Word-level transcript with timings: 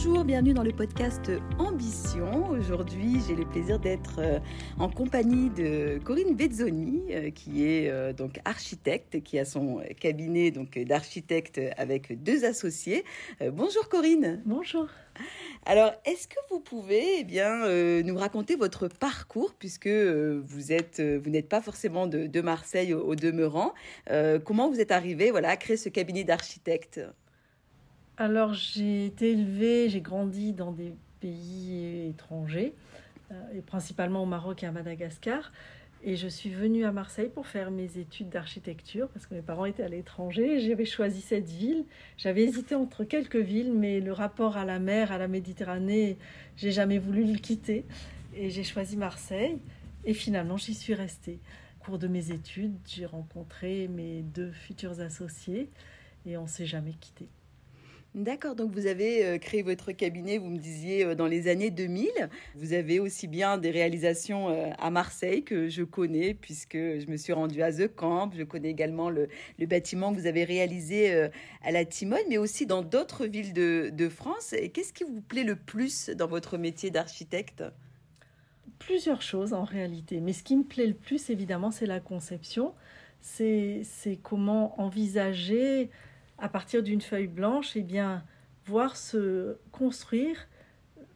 Bonjour, 0.00 0.22
bienvenue 0.22 0.54
dans 0.54 0.62
le 0.62 0.70
podcast 0.70 1.28
Ambition. 1.58 2.50
Aujourd'hui, 2.50 3.16
j'ai 3.26 3.34
le 3.34 3.44
plaisir 3.44 3.80
d'être 3.80 4.20
euh, 4.20 4.38
en 4.78 4.88
compagnie 4.88 5.50
de 5.50 5.98
Corinne 6.04 6.36
Bezzoni, 6.36 7.02
euh, 7.10 7.30
qui 7.32 7.64
est 7.64 7.90
euh, 7.90 8.12
donc 8.12 8.38
architecte, 8.44 9.20
qui 9.24 9.40
a 9.40 9.44
son 9.44 9.82
cabinet 9.98 10.52
donc 10.52 10.78
d'architecte 10.78 11.60
avec 11.76 12.22
deux 12.22 12.44
associés. 12.44 13.04
Bonjour 13.40 13.88
Corinne. 13.88 14.40
Bonjour. 14.46 14.86
Alors, 15.66 15.90
est-ce 16.04 16.28
que 16.28 16.38
vous 16.48 16.60
pouvez 16.60 17.18
eh 17.18 17.24
bien, 17.24 17.66
nous 18.04 18.16
raconter 18.16 18.54
votre 18.54 18.86
parcours, 18.86 19.52
puisque 19.58 19.88
vous 19.88 20.72
êtes, 20.72 21.00
vous 21.00 21.28
n'êtes 21.28 21.48
pas 21.48 21.60
forcément 21.60 22.06
de, 22.06 22.40
Marseille 22.40 22.94
au, 22.94 23.16
demeurant. 23.16 23.74
comment 24.44 24.70
vous 24.70 24.80
êtes 24.80 24.92
arrivé 24.92 25.32
voilà, 25.32 25.48
à 25.50 25.56
créer 25.56 25.76
ce 25.76 25.88
cabinet 25.88 26.22
d'architecte? 26.22 27.00
Alors 28.18 28.52
j'ai 28.52 29.06
été 29.06 29.30
élevée, 29.30 29.88
j'ai 29.88 30.00
grandi 30.00 30.52
dans 30.52 30.72
des 30.72 30.92
pays 31.20 32.08
étrangers, 32.08 32.74
euh, 33.30 33.34
et 33.54 33.62
principalement 33.62 34.24
au 34.24 34.26
Maroc 34.26 34.64
et 34.64 34.66
à 34.66 34.72
Madagascar. 34.72 35.52
Et 36.04 36.16
je 36.16 36.28
suis 36.28 36.50
venue 36.50 36.84
à 36.84 36.92
Marseille 36.92 37.30
pour 37.32 37.46
faire 37.46 37.70
mes 37.70 37.98
études 37.98 38.28
d'architecture 38.28 39.08
parce 39.08 39.26
que 39.26 39.34
mes 39.34 39.42
parents 39.42 39.64
étaient 39.64 39.82
à 39.82 39.88
l'étranger. 39.88 40.60
J'avais 40.60 40.84
choisi 40.84 41.20
cette 41.20 41.48
ville. 41.48 41.84
J'avais 42.16 42.44
hésité 42.44 42.76
entre 42.76 43.02
quelques 43.02 43.36
villes, 43.36 43.72
mais 43.72 43.98
le 44.00 44.12
rapport 44.12 44.56
à 44.56 44.64
la 44.64 44.78
mer, 44.78 45.10
à 45.10 45.18
la 45.18 45.26
Méditerranée, 45.26 46.16
j'ai 46.56 46.70
jamais 46.70 46.98
voulu 46.98 47.24
le 47.24 47.38
quitter. 47.38 47.84
Et 48.36 48.48
j'ai 48.50 48.62
choisi 48.62 48.96
Marseille. 48.96 49.58
Et 50.04 50.14
finalement, 50.14 50.56
j'y 50.56 50.74
suis 50.74 50.94
restée. 50.94 51.40
Au 51.80 51.84
cours 51.84 51.98
de 51.98 52.06
mes 52.06 52.30
études, 52.30 52.76
j'ai 52.86 53.06
rencontré 53.06 53.88
mes 53.88 54.22
deux 54.22 54.52
futurs 54.52 55.00
associés 55.00 55.68
et 56.26 56.36
on 56.36 56.46
s'est 56.46 56.66
jamais 56.66 56.92
quitté. 56.92 57.28
D'accord, 58.14 58.54
donc 58.54 58.72
vous 58.72 58.86
avez 58.86 59.24
euh, 59.24 59.38
créé 59.38 59.62
votre 59.62 59.92
cabinet, 59.92 60.38
vous 60.38 60.48
me 60.48 60.58
disiez, 60.58 61.04
euh, 61.04 61.14
dans 61.14 61.26
les 61.26 61.46
années 61.46 61.70
2000. 61.70 62.08
Vous 62.54 62.72
avez 62.72 63.00
aussi 63.00 63.28
bien 63.28 63.58
des 63.58 63.70
réalisations 63.70 64.48
euh, 64.48 64.70
à 64.78 64.90
Marseille 64.90 65.44
que 65.44 65.68
je 65.68 65.82
connais, 65.82 66.32
puisque 66.32 66.76
je 66.76 67.06
me 67.06 67.18
suis 67.18 67.34
rendue 67.34 67.62
à 67.62 67.70
The 67.70 67.86
Camp. 67.86 68.30
Je 68.34 68.44
connais 68.44 68.70
également 68.70 69.10
le, 69.10 69.28
bâtiment 69.66 70.12
que 70.12 70.18
vous 70.18 70.26
avez 70.26 70.44
réalisé 70.44 71.28
à 71.62 71.70
la 71.70 71.84
Timone, 71.84 72.18
mais 72.30 72.38
aussi 72.38 72.64
dans 72.64 72.82
d'autres 72.82 73.26
villes 73.26 73.52
de, 73.52 73.90
de 73.92 74.08
France. 74.08 74.54
Et 74.54 74.70
qu'est-ce 74.70 74.94
qui 74.94 75.04
vous 75.04 75.20
plaît 75.20 75.44
le 75.44 75.56
plus 75.56 76.08
dans 76.08 76.26
votre 76.26 76.56
métier 76.56 76.90
d'architecte? 76.90 77.62
Plusieurs 78.78 79.20
choses 79.20 79.52
en 79.52 79.64
réalité, 79.64 80.20
mais 80.20 80.32
ce 80.32 80.42
qui 80.42 80.56
me 80.56 80.64
plaît 80.64 80.86
le 80.86 80.94
plus, 80.94 81.28
évidemment, 81.28 81.70
c'est 81.70 81.86
la 81.86 82.00
conception. 82.00 82.72
C'est 83.20 83.84
comment 84.22 84.80
envisager 84.80 85.90
à 86.38 86.48
partir 86.48 86.82
d'une 86.82 87.00
feuille 87.00 87.26
blanche, 87.26 87.76
eh 87.76 87.82
bien, 87.82 88.24
voir 88.66 88.96
se 88.96 89.56
construire 89.72 90.48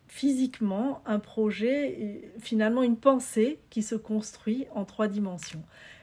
physiquement 0.09 1.03
un 1.06 1.19
projet, 1.19 2.33
finalement 2.39 2.83
une 2.83 2.98
pensée 2.98 3.61
qui 3.70 3.83
se 3.83 3.95
construit 3.95 4.67
en 4.75 4.84
trois 4.84 5.09
dimensions. 5.09 5.62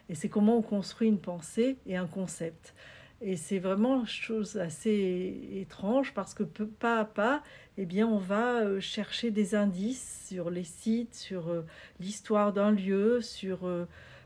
Et 0.10 0.16
c'est 0.16 0.30
comment 0.30 0.58
on 0.58 0.62
construit 0.64 1.08
une 1.08 1.20
pensée 1.20 1.78
et 1.86 1.96
un 1.96 2.08
concept. 2.08 2.74
Et 3.22 3.36
c'est 3.36 3.60
vraiment 3.60 4.06
chose 4.06 4.58
assez 4.58 5.50
étrange 5.54 6.14
parce 6.14 6.34
que 6.34 6.44
pas 6.44 7.00
à 7.00 7.06
pas, 7.06 7.44
eh 7.78 7.86
bien, 7.86 8.08
on 8.08 8.18
va 8.18 8.62
euh, 8.62 8.80
chercher 8.80 9.30
des 9.30 9.56
indices 9.56 10.26
sur 10.28 10.50
les 10.50 10.64
sites, 10.64 11.14
sur 11.16 11.50
euh, 11.50 11.66
l'histoire 12.00 12.54
d'un 12.54 12.72
lieu, 12.72 13.22
sur 13.22 13.68
euh, 13.68 13.86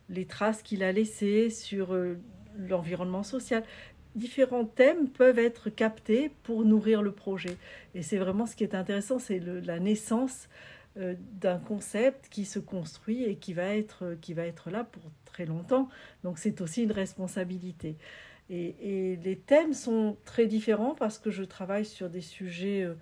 les 0.09 0.25
traces 0.25 0.61
qu'il 0.61 0.83
a 0.83 0.91
laissées, 0.91 1.49
sur 1.49 1.97
l'environnement 2.57 3.23
social 3.23 3.63
différents 4.15 4.65
thèmes 4.65 5.09
peuvent 5.09 5.39
être 5.39 5.69
captés 5.69 6.31
pour 6.43 6.65
nourrir 6.65 7.01
le 7.01 7.11
projet. 7.11 7.57
Et 7.95 8.01
c'est 8.01 8.17
vraiment 8.17 8.45
ce 8.45 8.55
qui 8.55 8.63
est 8.63 8.75
intéressant, 8.75 9.19
c'est 9.19 9.39
la 9.39 9.79
naissance 9.79 10.47
euh, 10.97 11.15
d'un 11.33 11.57
concept 11.57 12.29
qui 12.29 12.45
se 12.45 12.59
construit 12.59 13.23
et 13.23 13.35
qui 13.35 13.53
va, 13.53 13.75
être, 13.75 14.15
qui 14.21 14.33
va 14.33 14.45
être 14.45 14.69
là 14.69 14.83
pour 14.83 15.03
très 15.25 15.45
longtemps. 15.45 15.89
Donc 16.23 16.37
c'est 16.37 16.61
aussi 16.61 16.83
une 16.83 16.91
responsabilité. 16.91 17.97
Et, 18.49 19.17
les 19.23 19.37
thèmes 19.37 19.73
sont 19.73 20.17
très 20.25 20.45
différents 20.45 20.95
parce 20.95 21.17
que 21.17 21.31
je 21.31 21.43
travaille 21.43 21.85
sur 21.85 22.09
des 22.09 22.21
sujets 22.21 22.83
euh, 22.83 22.95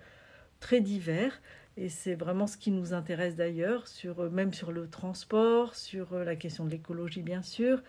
très 0.60 0.80
divers. 0.80 1.42
Et 1.76 1.88
c'est 1.88 2.14
vraiment 2.14 2.46
ce 2.46 2.56
qui 2.56 2.70
nous 2.70 2.92
intéresse 2.92 3.34
d'ailleurs, 3.34 3.88
sur, 3.88 4.20
euh, 4.20 4.30
même 4.30 4.52
sur 4.52 4.72
le 4.72 4.88
transport, 4.88 5.74
sur 5.74 6.14
la 6.14 6.36
question 6.36 6.64
de 6.64 6.70
l'écologie 6.70 7.22
bien 7.22 7.42
sûr, 7.42 7.78
euh, 7.78 7.82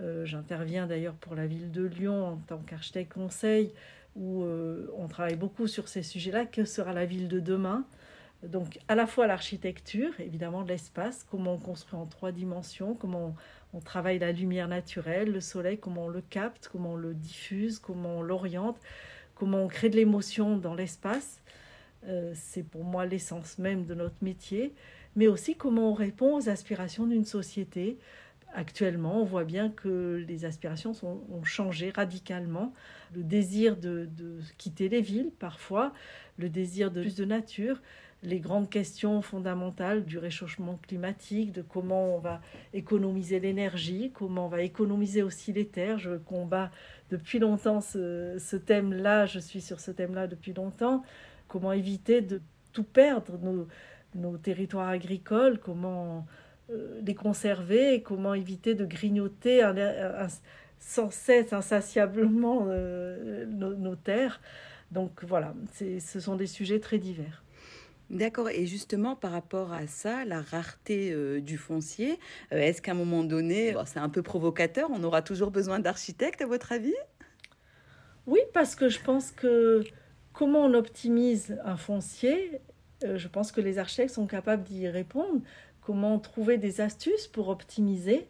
j'interviens 0.00 0.86
d'ailleurs 0.86 1.14
pour 1.14 1.34
la 1.34 1.46
ville 1.46 1.70
de 1.70 1.84
Lyon 1.84 2.26
en 2.26 2.36
tant 2.36 2.58
qu'architecte 2.58 3.12
conseil, 3.12 3.72
où 4.16 4.44
euh, 4.44 4.90
on 4.96 5.08
travaille 5.08 5.36
beaucoup 5.36 5.66
sur 5.66 5.88
ces 5.88 6.02
sujets-là. 6.02 6.46
Que 6.46 6.64
sera 6.64 6.92
la 6.92 7.04
ville 7.04 7.28
de 7.28 7.40
demain? 7.40 7.84
Donc 8.42 8.78
à 8.88 8.94
la 8.94 9.06
fois 9.06 9.26
l'architecture, 9.26 10.12
évidemment 10.20 10.62
de 10.62 10.68
l'espace, 10.68 11.24
comment 11.30 11.54
on 11.54 11.58
construit 11.58 11.98
en 11.98 12.06
trois 12.06 12.30
dimensions, 12.30 12.94
comment 12.94 13.34
on, 13.72 13.80
travaille 13.80 14.18
la 14.18 14.32
lumière 14.32 14.68
naturelle, 14.68 15.32
le 15.32 15.40
soleil, 15.40 15.78
comment 15.78 16.04
on 16.04 16.08
le 16.08 16.20
capte, 16.20 16.68
comment 16.68 16.92
on 16.92 16.96
le 16.96 17.14
diffuse, 17.14 17.78
comment 17.78 18.18
on 18.18 18.22
l'oriente, 18.22 18.78
comment 19.34 19.62
on 19.62 19.68
crée 19.68 19.88
de 19.88 19.96
l'émotion 19.96 20.58
dans 20.58 20.74
l'espace. 20.74 21.40
Euh, 22.06 22.32
c'est 22.34 22.62
pour 22.62 22.84
moi 22.84 23.06
l'essence 23.06 23.58
même 23.58 23.86
de 23.86 23.94
notre 23.94 24.22
métier, 24.22 24.74
mais 25.16 25.26
aussi 25.26 25.56
comment 25.56 25.90
on 25.90 25.94
répond 25.94 26.36
aux 26.36 26.48
aspirations 26.50 27.06
d'une 27.06 27.24
société, 27.24 27.98
Actuellement, 28.56 29.20
on 29.20 29.24
voit 29.24 29.42
bien 29.42 29.68
que 29.68 30.24
les 30.28 30.44
aspirations 30.44 30.92
ont 31.02 31.42
changé 31.42 31.90
radicalement. 31.90 32.72
Le 33.12 33.24
désir 33.24 33.76
de, 33.76 34.08
quitter 34.58 34.88
les 34.88 35.00
villes, 35.00 35.32
parfois, 35.40 35.92
le 36.38 36.48
désir 36.48 36.92
de 36.92 37.00
plus 37.00 37.16
de 37.16 37.24
nature, 37.24 37.82
les 38.22 38.38
grandes 38.38 38.70
questions 38.70 39.22
fondamentales 39.22 40.04
du 40.04 40.18
réchauffement 40.18 40.78
climatique, 40.86 41.50
de 41.50 41.62
comment 41.62 42.14
on 42.14 42.20
va 42.20 42.40
économiser 42.72 43.40
l'énergie, 43.40 44.12
comment 44.14 44.46
on 44.46 44.48
va 44.48 44.62
économiser 44.62 45.24
aussi 45.24 45.52
les 45.52 45.66
terres. 45.66 45.98
Je 45.98 46.16
combats 46.16 46.70
depuis 47.10 47.40
longtemps 47.40 47.80
ce, 47.80 48.56
thème-là, 48.56 49.26
je 49.26 49.40
suis 49.40 49.62
sur 49.62 49.80
ce 49.80 49.90
thème-là 49.90 50.28
depuis 50.28 50.52
longtemps. 50.52 51.02
Comment 51.48 51.72
éviter 51.72 52.20
de 52.20 52.40
tout 52.72 52.84
perdre, 52.84 53.36
nos, 53.38 53.66
nos 54.14 54.38
territoires 54.38 54.90
agricoles, 54.90 55.58
comment 55.58 56.24
les 56.68 57.14
conserver 57.14 57.94
et 57.94 58.02
comment 58.02 58.34
éviter 58.34 58.74
de 58.74 58.84
grignoter 58.84 59.62
sans 60.84 61.10
cesse, 61.10 61.52
insatiablement 61.52 62.66
euh, 62.68 63.46
nos, 63.46 63.96
terres. 63.96 64.40
Donc 64.90 65.24
voilà, 65.24 65.54
ce 65.72 66.20
sont 66.20 66.36
des 66.36 66.46
sujets 66.46 66.78
très 66.78 66.98
divers. 66.98 67.42
D'accord. 68.10 68.50
Et 68.50 68.66
justement, 68.66 69.16
par 69.16 69.32
rapport 69.32 69.72
à 69.72 69.86
ça, 69.86 70.24
la 70.26 70.42
rareté 70.42 71.10
euh, 71.10 71.40
du 71.40 71.56
foncier, 71.56 72.18
est-ce 72.50 72.82
qu'à 72.82 72.92
un 72.92 72.94
moment 72.94 73.24
donné, 73.24 73.74
c'est 73.86 73.98
un 73.98 74.10
peu 74.10 74.22
provocateur, 74.22 74.90
on 74.92 75.02
aura 75.02 75.22
toujours 75.22 75.50
besoin 75.50 75.80
d'architectes, 75.80 76.42
à 76.42 76.46
votre 76.46 76.70
avis? 76.70 76.94
Oui, 78.26 78.40
parce 78.52 78.74
que 78.74 78.88
je 78.88 79.00
pense 79.00 79.30
que 79.30 79.82
comment 80.32 80.64
on 80.64 80.74
optimise 80.74 81.58
un 81.64 81.76
foncier, 81.76 82.60
je 83.02 83.28
pense 83.28 83.52
que 83.52 83.60
les 83.60 83.78
architectes 83.78 84.14
sont 84.14 84.26
capables 84.26 84.64
d'y 84.64 84.88
répondre 84.88 85.40
comment 85.84 86.18
trouver 86.18 86.58
des 86.58 86.80
astuces 86.80 87.26
pour 87.26 87.48
optimiser. 87.48 88.26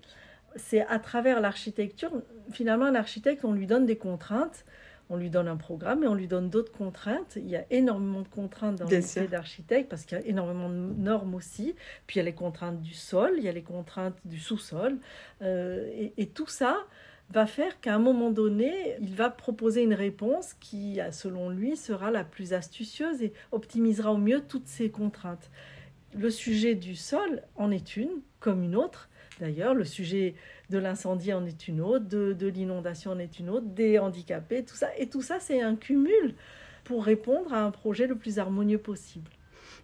C'est 0.56 0.86
à 0.86 0.98
travers 0.98 1.40
l'architecture, 1.40 2.10
finalement, 2.52 2.86
un 2.86 2.94
architecte, 2.94 3.44
on 3.44 3.52
lui 3.52 3.66
donne 3.66 3.86
des 3.86 3.96
contraintes, 3.96 4.64
on 5.10 5.16
lui 5.16 5.30
donne 5.30 5.48
un 5.48 5.56
programme 5.56 6.02
et 6.02 6.06
on 6.06 6.14
lui 6.14 6.28
donne 6.28 6.48
d'autres 6.48 6.72
contraintes. 6.72 7.34
Il 7.36 7.48
y 7.48 7.56
a 7.56 7.64
énormément 7.70 8.22
de 8.22 8.28
contraintes 8.28 8.76
dans 8.76 8.88
le 8.88 8.96
métier 8.96 9.28
d'architecte 9.28 9.88
parce 9.88 10.04
qu'il 10.04 10.18
y 10.18 10.20
a 10.20 10.24
énormément 10.24 10.68
de 10.68 10.74
normes 10.74 11.34
aussi. 11.34 11.74
Puis 12.06 12.16
il 12.16 12.18
y 12.18 12.22
a 12.22 12.24
les 12.24 12.34
contraintes 12.34 12.80
du 12.80 12.94
sol, 12.94 13.34
il 13.36 13.44
y 13.44 13.48
a 13.48 13.52
les 13.52 13.62
contraintes 13.62 14.16
du 14.24 14.38
sous-sol. 14.38 14.96
Euh, 15.42 16.08
et, 16.16 16.26
tout 16.26 16.46
ça 16.46 16.78
va 17.30 17.46
faire 17.46 17.80
qu'à 17.80 17.94
un 17.94 17.98
moment 17.98 18.30
donné, 18.30 18.96
il 19.00 19.14
va 19.14 19.30
proposer 19.30 19.82
une 19.82 19.94
réponse 19.94 20.54
qui, 20.54 21.00
selon 21.10 21.48
lui, 21.48 21.76
sera 21.76 22.10
la 22.10 22.24
plus 22.24 22.52
astucieuse 22.52 23.22
et 23.22 23.32
optimisera 23.52 24.12
au 24.12 24.18
mieux 24.18 24.40
toutes 24.40 24.68
ces 24.68 24.90
contraintes 24.90 25.50
le 26.16 26.30
sujet 26.30 26.74
du 26.74 26.94
sol 26.94 27.42
en 27.56 27.70
est 27.70 27.96
une, 27.96 28.10
comme 28.40 28.62
une 28.62 28.76
autre. 28.76 29.08
D'ailleurs, 29.40 29.74
le 29.74 29.84
sujet 29.84 30.34
de 30.70 30.78
l'incendie 30.78 31.32
en 31.32 31.44
est 31.44 31.68
une 31.68 31.80
autre, 31.80 32.06
de, 32.06 32.46
l'inondation 32.46 33.12
en 33.12 33.18
est 33.18 33.38
une 33.38 33.50
autre, 33.50 33.66
des 33.66 33.98
handicapés, 33.98 34.64
tout 34.64 34.76
ça. 34.76 34.88
Et 34.96 35.08
tout 35.08 35.22
ça, 35.22 35.40
c'est 35.40 35.60
un 35.60 35.76
cumul 35.76 36.34
pour 36.84 37.04
répondre 37.04 37.52
à 37.52 37.62
un 37.62 37.70
projet 37.70 38.06
le 38.06 38.16
plus 38.16 38.38
harmonieux 38.38 38.78
possible. 38.78 39.30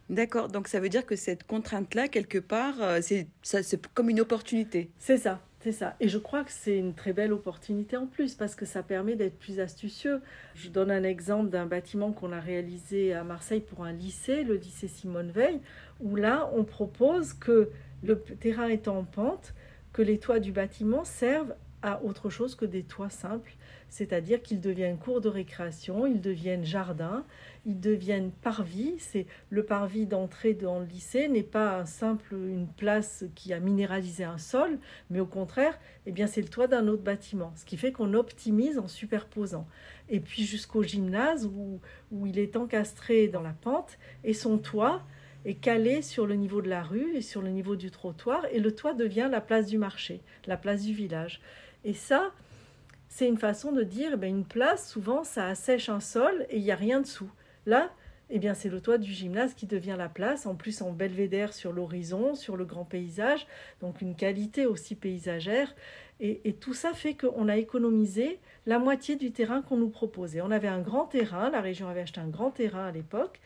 D'accord, 0.08 0.48
donc 0.48 0.68
ça 0.68 0.80
veut 0.80 0.88
dire 0.88 1.06
que 1.06 1.16
cette 1.16 1.44
contrainte-là, 1.44 2.08
quelque 2.08 2.38
part, 2.38 2.80
euh, 2.80 3.00
c'est 3.00 3.94
comme 3.94 4.10
une 4.10 4.20
opportunité. 4.20 4.90
C'est 4.98 5.18
ça. 5.18 5.40
C'est 5.62 5.72
ça. 5.72 5.94
Et 6.00 6.08
je 6.08 6.16
crois 6.16 6.42
que 6.42 6.50
c'est 6.50 6.78
une 6.78 6.94
très 6.94 7.12
belle 7.12 7.34
opportunité 7.34 7.98
en 7.98 8.06
plus 8.06 8.34
parce 8.34 8.54
que 8.54 8.64
ça 8.64 8.82
permet 8.82 9.14
d'être 9.14 9.38
plus 9.38 9.60
astucieux. 9.60 10.22
Je 10.54 10.70
donne 10.70 10.90
un 10.90 11.02
exemple 11.02 11.50
d'un 11.50 11.66
bâtiment 11.66 12.12
qu'on 12.12 12.32
a 12.32 12.40
réalisé 12.40 13.12
à 13.12 13.24
Marseille 13.24 13.60
pour 13.60 13.84
un 13.84 13.92
lycée, 13.92 14.42
le 14.42 14.54
lycée 14.54 14.88
Simone 14.88 15.30
Veil, 15.30 15.60
où 16.00 16.16
là, 16.16 16.50
on 16.54 16.64
propose 16.64 17.34
que 17.34 17.68
le 18.02 18.18
terrain 18.18 18.68
étant 18.68 18.96
en 18.96 19.04
pente, 19.04 19.52
que 19.92 20.00
les 20.00 20.18
toits 20.18 20.40
du 20.40 20.50
bâtiment 20.50 21.04
servent 21.04 21.54
à 21.82 22.02
autre 22.04 22.30
chose 22.30 22.54
que 22.54 22.64
des 22.64 22.82
toits 22.82 23.10
simples, 23.10 23.54
c'est-à-dire 23.88 24.42
qu'ils 24.42 24.60
deviennent 24.60 24.98
cours 24.98 25.20
de 25.20 25.28
récréation, 25.28 26.06
ils 26.06 26.20
deviennent 26.20 26.64
jardins, 26.64 27.24
ils 27.66 27.80
deviennent 27.80 28.30
parvis. 28.30 28.94
C'est 28.98 29.26
le 29.50 29.64
parvis 29.64 30.06
d'entrée 30.06 30.54
dans 30.54 30.78
le 30.78 30.86
lycée 30.86 31.28
n'est 31.28 31.42
pas 31.42 31.78
un 31.78 31.84
simple 31.84 32.34
une 32.34 32.68
place 32.68 33.24
qui 33.34 33.52
a 33.52 33.60
minéralisé 33.60 34.24
un 34.24 34.38
sol, 34.38 34.78
mais 35.10 35.20
au 35.20 35.26
contraire, 35.26 35.78
eh 36.06 36.12
bien 36.12 36.26
c'est 36.26 36.42
le 36.42 36.48
toit 36.48 36.66
d'un 36.66 36.88
autre 36.88 37.02
bâtiment, 37.02 37.52
ce 37.56 37.64
qui 37.64 37.76
fait 37.76 37.92
qu'on 37.92 38.14
optimise 38.14 38.78
en 38.78 38.88
superposant. 38.88 39.66
Et 40.08 40.20
puis 40.20 40.44
jusqu'au 40.44 40.82
gymnase 40.82 41.46
où, 41.46 41.80
où 42.10 42.26
il 42.26 42.38
est 42.38 42.56
encastré 42.56 43.28
dans 43.28 43.42
la 43.42 43.52
pente 43.52 43.98
et 44.24 44.34
son 44.34 44.58
toit 44.58 45.02
est 45.44 45.54
calé 45.54 46.02
sur 46.02 46.26
le 46.26 46.34
niveau 46.34 46.60
de 46.60 46.68
la 46.68 46.82
rue 46.82 47.16
et 47.16 47.22
sur 47.22 47.40
le 47.40 47.48
niveau 47.48 47.76
du 47.76 47.90
trottoir 47.90 48.44
et 48.50 48.60
le 48.60 48.74
toit 48.74 48.94
devient 48.94 49.28
la 49.30 49.40
place 49.40 49.66
du 49.66 49.78
marché, 49.78 50.20
la 50.46 50.56
place 50.56 50.82
du 50.82 50.92
village. 50.92 51.40
Et 51.84 51.94
ça, 51.94 52.32
c'est 53.08 53.26
une 53.26 53.38
façon 53.38 53.72
de 53.72 53.82
dire, 53.82 54.16
eh 54.22 54.26
une 54.26 54.44
place, 54.44 54.90
souvent, 54.90 55.24
ça 55.24 55.46
assèche 55.46 55.88
un 55.88 56.00
sol 56.00 56.46
et 56.50 56.58
il 56.58 56.62
n'y 56.62 56.70
a 56.70 56.76
rien 56.76 57.00
dessous. 57.00 57.30
Là, 57.66 57.90
eh 58.30 58.38
bien, 58.38 58.54
c'est 58.54 58.68
le 58.68 58.80
toit 58.80 58.98
du 58.98 59.12
gymnase 59.12 59.54
qui 59.54 59.66
devient 59.66 59.96
la 59.98 60.08
place, 60.08 60.46
en 60.46 60.54
plus 60.54 60.82
en 60.82 60.92
belvédère 60.92 61.52
sur 61.52 61.72
l'horizon, 61.72 62.34
sur 62.34 62.56
le 62.56 62.64
grand 62.64 62.84
paysage, 62.84 63.46
donc 63.80 64.00
une 64.00 64.14
qualité 64.14 64.66
aussi 64.66 64.94
paysagère. 64.94 65.74
Et, 66.20 66.52
tout 66.60 66.74
ça 66.74 66.92
fait 66.92 67.14
qu'on 67.14 67.48
a 67.48 67.56
économisé 67.56 68.38
la 68.66 68.78
moitié 68.78 69.16
du 69.16 69.32
terrain 69.32 69.62
qu'on 69.62 69.78
nous 69.78 69.88
proposait. 69.88 70.42
On 70.42 70.50
avait 70.50 70.68
un 70.68 70.80
grand 70.80 71.06
terrain, 71.06 71.50
la 71.50 71.62
région 71.62 71.88
avait 71.88 72.02
acheté 72.02 72.20
un 72.20 72.28
grand 72.28 72.50
terrain 72.50 72.86
à 72.86 72.92
l'époque, 72.92 73.40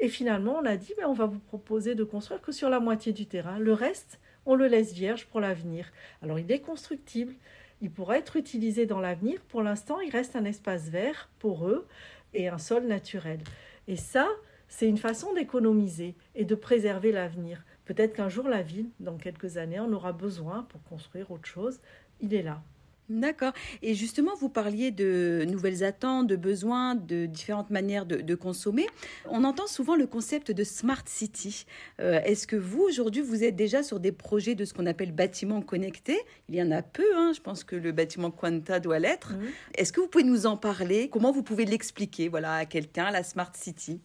et 0.00 0.08
finalement 0.08 0.56
on 0.60 0.64
a 0.64 0.76
dit, 0.76 0.94
mais 0.96 1.04
on 1.04 1.12
va 1.12 1.26
vous 1.26 1.38
proposer 1.38 1.94
de 1.94 2.02
construire 2.02 2.40
que 2.40 2.50
sur 2.50 2.70
la 2.70 2.80
moitié 2.80 3.12
du 3.12 3.26
terrain. 3.26 3.58
Le 3.58 3.74
reste, 3.74 4.18
on 4.46 4.54
le 4.54 4.66
laisse 4.66 4.94
vierge 4.94 5.26
pour 5.26 5.40
l'avenir. 5.40 5.92
Alors 6.22 6.38
il 6.38 6.50
est 6.50 6.60
constructible, 6.60 7.34
il 7.82 7.90
pourra 7.90 8.16
être 8.16 8.36
utilisé 8.36 8.86
dans 8.86 9.00
l'avenir. 9.00 9.40
Pour 9.48 9.62
l'instant, 9.62 10.00
il 10.00 10.10
reste 10.10 10.34
un 10.34 10.46
espace 10.46 10.88
vert 10.88 11.28
pour 11.38 11.68
eux 11.68 11.86
et 12.34 12.48
un 12.48 12.58
sol 12.58 12.86
naturel. 12.86 13.40
Et 13.88 13.96
ça, 13.96 14.28
c'est 14.68 14.88
une 14.88 14.98
façon 14.98 15.32
d'économiser 15.34 16.16
et 16.34 16.44
de 16.44 16.54
préserver 16.54 17.12
l'avenir. 17.12 17.64
Peut-être 17.84 18.14
qu'un 18.14 18.28
jour, 18.28 18.48
la 18.48 18.62
ville, 18.62 18.90
dans 19.00 19.16
quelques 19.16 19.56
années, 19.56 19.78
en 19.78 19.92
aura 19.92 20.12
besoin 20.12 20.62
pour 20.64 20.82
construire 20.84 21.30
autre 21.30 21.46
chose. 21.46 21.80
Il 22.20 22.34
est 22.34 22.42
là. 22.42 22.62
D'accord. 23.10 23.52
Et 23.82 23.94
justement, 23.94 24.32
vous 24.34 24.48
parliez 24.48 24.90
de 24.90 25.44
nouvelles 25.46 25.84
attentes, 25.84 26.26
de 26.26 26.36
besoins, 26.36 26.94
de 26.94 27.26
différentes 27.26 27.70
manières 27.70 28.06
de, 28.06 28.34
consommer. 28.34 28.86
On 29.28 29.44
entend 29.44 29.66
souvent 29.66 29.94
le 29.94 30.06
concept 30.06 30.50
de 30.50 30.64
smart 30.64 31.02
city. 31.06 31.66
Euh, 32.00 32.20
est-ce 32.24 32.46
que 32.46 32.56
vous, 32.56 32.80
aujourd'hui, 32.80 33.22
vous 33.22 33.44
êtes 33.44 33.56
déjà 33.56 33.82
sur 33.82 34.00
des 34.00 34.10
projets 34.10 34.54
de 34.54 34.64
ce 34.64 34.72
qu'on 34.72 34.86
appelle 34.86 35.12
bâtiments 35.12 35.60
connectés? 35.60 36.18
Il 36.48 36.56
y 36.56 36.62
en 36.62 36.70
a 36.70 36.82
peu, 36.82 37.04
hein. 37.14 37.32
je 37.34 37.40
pense 37.40 37.62
que 37.62 37.76
le 37.76 37.92
bâtiment 37.92 38.30
Quanta 38.30 38.80
doit 38.80 38.98
l'être. 38.98 39.34
Mhm. 39.34 39.46
Est-ce 39.76 39.92
que 39.92 40.00
vous 40.00 40.08
pouvez 40.08 40.24
nous 40.24 40.46
en 40.46 40.56
parler? 40.56 41.08
Comment 41.10 41.30
vous 41.30 41.42
pouvez 41.42 41.66
l'expliquer 41.66 42.28
voilà, 42.28 42.54
à 42.54 42.64
quelqu'un, 42.64 43.10
la 43.10 43.22
smart 43.22 43.52
city? 43.54 44.00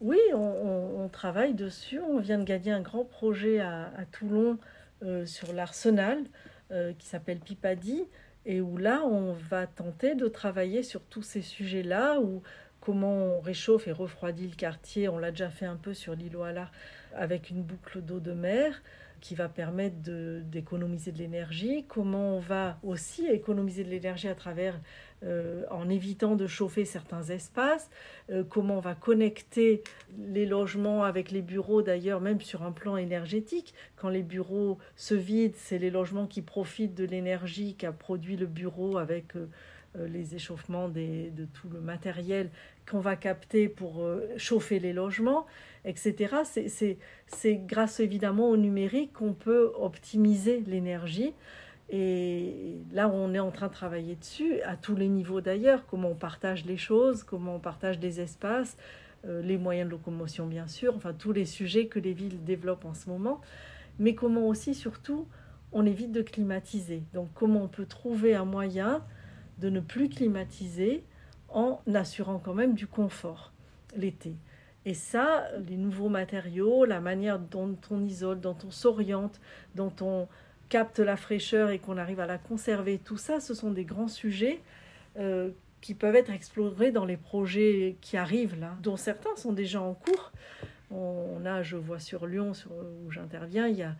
Oui, 0.00 0.18
on, 0.34 1.08
travaille 1.10 1.54
dessus. 1.54 1.98
On 1.98 2.20
vient 2.20 2.38
de 2.38 2.44
gagner 2.44 2.70
un 2.70 2.82
grand 2.82 3.04
projet 3.04 3.58
à, 3.58 3.90
Toulon 4.12 4.58
euh, 5.02 5.26
sur 5.26 5.52
l'arsenal. 5.52 6.22
Euh, 6.70 6.92
qui 6.98 7.06
s'appelle 7.06 7.38
Pipadi, 7.38 8.04
et 8.44 8.60
où 8.60 8.76
là, 8.76 9.02
on 9.02 9.32
va 9.32 9.66
tenter 9.66 10.14
de 10.14 10.28
travailler 10.28 10.82
sur 10.82 11.00
tous 11.00 11.22
ces 11.22 11.40
sujets-là, 11.40 12.20
ou 12.20 12.42
comment 12.80 13.38
on 13.38 13.40
réchauffe 13.40 13.88
et 13.88 13.92
refroidit 13.92 14.46
le 14.46 14.54
quartier. 14.54 15.08
On 15.08 15.18
l'a 15.18 15.30
déjà 15.30 15.48
fait 15.48 15.64
un 15.64 15.76
peu 15.76 15.94
sur 15.94 16.14
l'île 16.14 16.36
Oala 16.36 16.70
avec 17.16 17.48
une 17.48 17.62
boucle 17.62 18.02
d'eau 18.02 18.20
de 18.20 18.32
mer 18.32 18.82
qui 19.22 19.34
va 19.34 19.48
permettre 19.48 19.96
d'économiser 20.02 21.10
de 21.10 21.18
l'énergie, 21.18 21.86
comment 21.88 22.36
on 22.36 22.38
va 22.38 22.78
aussi 22.82 23.26
économiser 23.26 23.82
de 23.82 23.88
l'énergie 23.88 24.28
à 24.28 24.34
travers 24.34 24.78
euh, 25.24 25.64
en 25.70 25.88
évitant 25.88 26.36
de 26.36 26.46
chauffer 26.46 26.84
certains 26.84 27.24
espaces, 27.24 27.90
euh, 28.30 28.44
comment 28.48 28.76
on 28.76 28.80
va 28.80 28.94
connecter 28.94 29.82
les 30.16 30.46
logements 30.46 31.02
avec 31.02 31.32
les 31.32 31.42
bureaux 31.42 31.82
d'ailleurs, 31.82 32.20
même 32.20 32.40
sur 32.40 32.62
un 32.62 32.70
plan 32.70 32.96
énergétique. 32.96 33.74
Quand 33.96 34.10
les 34.10 34.22
bureaux 34.22 34.78
se 34.94 35.14
vident, 35.14 35.56
c'est 35.56 35.78
les 35.78 35.90
logements 35.90 36.28
qui 36.28 36.40
profitent 36.40 36.94
de 36.94 37.04
l'énergie 37.04 37.74
qu'a 37.74 37.90
produit 37.90 38.36
le 38.36 38.46
bureau 38.46 38.96
avec 38.96 39.34
euh, 39.34 39.46
les 40.06 40.36
échauffements 40.36 40.88
de 40.88 41.44
tout 41.52 41.68
le 41.68 41.80
matériel 41.80 42.50
qu'on 42.88 43.00
va 43.00 43.16
capter 43.16 43.68
pour 43.68 44.06
chauffer 44.36 44.78
les 44.78 44.92
logements, 44.92 45.46
etc. 45.84 46.36
C'est 47.26 47.56
grâce 47.66 47.98
évidemment 47.98 48.50
au 48.50 48.56
numérique 48.56 49.14
qu'on 49.14 49.32
peut 49.32 49.72
optimiser 49.76 50.62
l'énergie. 50.66 51.32
Et 51.90 52.82
là, 52.92 53.08
on 53.08 53.32
est 53.32 53.38
en 53.38 53.50
train 53.50 53.68
de 53.68 53.72
travailler 53.72 54.14
dessus, 54.16 54.60
à 54.62 54.76
tous 54.76 54.94
les 54.94 55.08
niveaux 55.08 55.40
d'ailleurs, 55.40 55.86
comment 55.86 56.10
on 56.10 56.14
partage 56.14 56.66
les 56.66 56.76
choses, 56.76 57.22
comment 57.22 57.56
on 57.56 57.60
partage 57.60 57.98
des 57.98 58.20
espaces, 58.20 58.76
euh, 59.26 59.40
les 59.40 59.56
moyens 59.56 59.86
de 59.86 59.92
locomotion 59.92 60.46
bien 60.46 60.66
sûr, 60.66 60.94
enfin 60.94 61.14
tous 61.14 61.32
les 61.32 61.46
sujets 61.46 61.86
que 61.86 61.98
les 61.98 62.12
villes 62.12 62.44
développent 62.44 62.84
en 62.84 62.94
ce 62.94 63.08
moment, 63.08 63.40
mais 63.98 64.14
comment 64.14 64.46
aussi, 64.48 64.74
surtout, 64.74 65.26
on 65.72 65.86
évite 65.86 66.12
de 66.12 66.22
climatiser. 66.22 67.02
Donc 67.14 67.28
comment 67.34 67.62
on 67.64 67.68
peut 67.68 67.86
trouver 67.86 68.34
un 68.34 68.44
moyen 68.44 69.02
de 69.58 69.70
ne 69.70 69.80
plus 69.80 70.10
climatiser 70.10 71.04
en 71.48 71.80
assurant 71.94 72.38
quand 72.38 72.54
même 72.54 72.74
du 72.74 72.86
confort 72.86 73.52
l'été. 73.96 74.36
Et 74.84 74.94
ça, 74.94 75.46
les 75.66 75.76
nouveaux 75.76 76.08
matériaux, 76.08 76.84
la 76.84 77.00
manière 77.00 77.38
dont 77.38 77.76
on 77.90 78.04
isole, 78.04 78.40
dont 78.40 78.56
on 78.66 78.70
s'oriente, 78.70 79.40
dont 79.74 79.92
on 80.00 80.28
capte 80.68 80.98
la 80.98 81.16
fraîcheur 81.16 81.70
et 81.70 81.78
qu'on 81.78 81.96
arrive 81.96 82.20
à 82.20 82.26
la 82.26 82.38
conserver, 82.38 82.98
tout 82.98 83.16
ça, 83.16 83.40
ce 83.40 83.54
sont 83.54 83.70
des 83.70 83.84
grands 83.84 84.08
sujets 84.08 84.60
euh, 85.18 85.50
qui 85.80 85.94
peuvent 85.94 86.16
être 86.16 86.30
explorés 86.30 86.90
dans 86.90 87.04
les 87.04 87.16
projets 87.16 87.96
qui 88.00 88.16
arrivent 88.16 88.58
là, 88.58 88.76
dont 88.82 88.96
certains 88.96 89.34
sont 89.36 89.52
déjà 89.52 89.80
en 89.80 89.94
cours. 89.94 90.32
On 90.90 91.44
a, 91.44 91.62
je 91.62 91.76
vois 91.76 92.00
sur 92.00 92.26
Lyon, 92.26 92.52
où 93.04 93.10
j'interviens, 93.10 93.66
il 93.66 93.76
y 93.76 93.82
a 93.82 93.94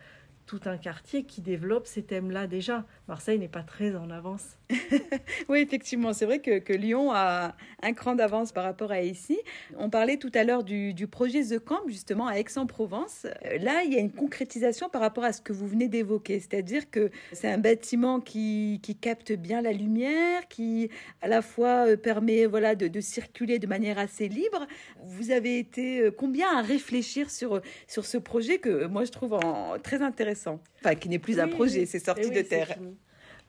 tout 0.48 0.60
un 0.64 0.78
quartier 0.78 1.24
qui 1.24 1.42
développe 1.42 1.86
ces 1.86 2.02
thèmes-là 2.02 2.46
déjà. 2.46 2.84
Marseille 3.06 3.38
n'est 3.38 3.48
pas 3.48 3.62
très 3.62 3.94
en 3.94 4.10
avance. 4.10 4.56
oui, 5.48 5.58
effectivement, 5.60 6.14
c'est 6.14 6.24
vrai 6.24 6.40
que, 6.40 6.72
Lyon 6.72 7.12
a 7.12 7.54
un 7.82 7.92
cran 7.92 8.14
d'avance 8.14 8.52
par 8.52 8.64
rapport 8.64 8.90
à 8.90 9.02
ici. 9.02 9.38
On 9.76 9.90
parlait 9.90 10.16
tout 10.16 10.30
à 10.34 10.44
l'heure 10.44 10.64
du, 10.64 11.06
projet 11.06 11.42
The 11.42 11.58
Camp, 11.58 11.80
justement, 11.86 12.26
à 12.26 12.38
Aix-en-Provence. 12.38 13.26
Euh, 13.26 13.58
là, 13.58 13.82
il 13.84 13.92
y 13.92 13.96
a 13.96 14.00
une 14.00 14.10
concrétisation 14.10 14.88
par 14.88 15.02
rapport 15.02 15.24
à 15.24 15.32
ce 15.32 15.42
que 15.42 15.52
vous 15.52 15.66
venez 15.66 15.88
d'évoquer, 15.88 16.40
c'est-à-dire 16.40 16.90
que 16.90 17.10
c'est 17.32 17.50
un 17.50 17.58
bâtiment 17.58 18.20
qui, 18.20 18.80
capte 19.02 19.32
bien 19.32 19.60
la 19.60 19.72
lumière, 19.72 20.48
qui 20.48 20.90
à 21.20 21.28
la 21.28 21.42
fois 21.42 21.88
euh, 21.88 21.96
permet 21.96 22.46
voilà, 22.46 22.74
de, 22.74 23.00
circuler 23.00 23.58
de 23.58 23.66
manière 23.66 23.98
assez 23.98 24.28
libre. 24.28 24.66
Vous 25.04 25.30
avez 25.30 25.58
été 25.58 26.00
euh, 26.00 26.10
combien 26.10 26.48
à 26.56 26.62
réfléchir 26.62 27.30
sur, 27.30 27.60
sur 27.86 28.06
ce 28.06 28.16
projet 28.16 28.58
que 28.58 28.86
moi 28.86 29.04
je 29.04 29.12
trouve 29.12 29.38
très 29.82 30.00
intéressant 30.00 30.37
Enfin, 30.80 30.94
qui 30.94 31.08
n'est 31.08 31.18
plus 31.18 31.40
un 31.40 31.48
projet, 31.48 31.86
c'est 31.86 31.98
sorti 31.98 32.28
eh 32.30 32.34
de 32.34 32.42
terre. 32.42 32.78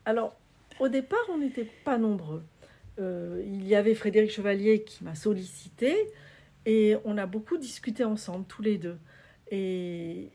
Alors, 0.06 0.36
au 0.80 0.88
départ, 0.88 1.26
on 1.30 1.38
n'était 1.38 1.68
pas 1.84 1.98
nombreux. 1.98 2.44
Euh, 3.00 3.42
il 3.46 3.68
y 3.68 3.76
avait 3.76 3.96
Frédéric 3.96 4.32
Chevalier 4.32 4.84
qui 4.84 5.04
m'a 5.04 5.16
sollicité 5.16 5.96
et 6.66 6.96
on 7.06 7.18
a 7.18 7.26
beaucoup 7.26 7.58
discuté 7.58 8.04
ensemble, 8.04 8.46
tous 8.48 8.62
les 8.62 8.78
deux. 8.78 8.98
Et 9.52 10.30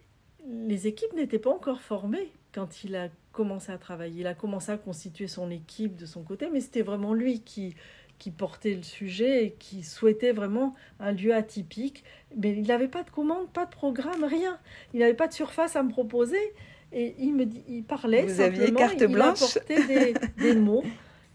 les 0.47 0.87
équipes 0.87 1.13
n'étaient 1.15 1.39
pas 1.39 1.51
encore 1.51 1.81
formées 1.81 2.31
quand 2.53 2.85
il 2.85 2.97
a 2.97 3.09
commencé 3.33 3.73
à 3.73 3.79
travailler. 3.79 4.21
Il 4.21 4.27
a 4.27 4.35
commencé 4.35 4.73
à 4.73 4.79
constituer 4.79 5.27
son 5.27 5.51
équipe 5.51 5.97
de 5.97 6.07
son 6.07 6.23
côté, 6.23 6.49
mais 6.51 6.61
c'était 6.61 6.83
vraiment 6.83 7.13
lui 7.13 7.41
qui, 7.41 7.75
qui 8.19 8.31
portait 8.31 8.75
le 8.75 8.83
sujet 8.83 9.45
et 9.45 9.51
qui 9.59 9.83
souhaitait 9.83 10.33
vraiment 10.33 10.75
un 11.01 11.13
lieu 11.13 11.35
atypique. 11.35 12.05
Mais 12.37 12.53
il 12.53 12.67
n'avait 12.67 12.89
pas 12.89 13.03
de 13.03 13.11
commande, 13.11 13.51
pas 13.53 13.67
de 13.67 13.71
programme, 13.71 14.25
rien. 14.25 14.59
Il 14.93 15.01
n'avait 15.01 15.15
pas 15.15 15.29
de 15.29 15.33
surface 15.33 15.77
à 15.77 15.83
me 15.83 15.91
proposer. 15.91 16.53
Et 16.93 17.15
il 17.19 17.35
me 17.35 17.45
dit, 17.45 17.65
il 17.69 17.83
parlait 17.83 18.23
Vous 18.23 18.37
simplement, 18.37 18.63
aviez 18.63 18.73
carte 18.75 19.01
il 19.01 19.07
blanche. 19.09 19.43
apportait 19.43 19.87
des, 19.87 20.15
des 20.39 20.55
mots 20.55 20.85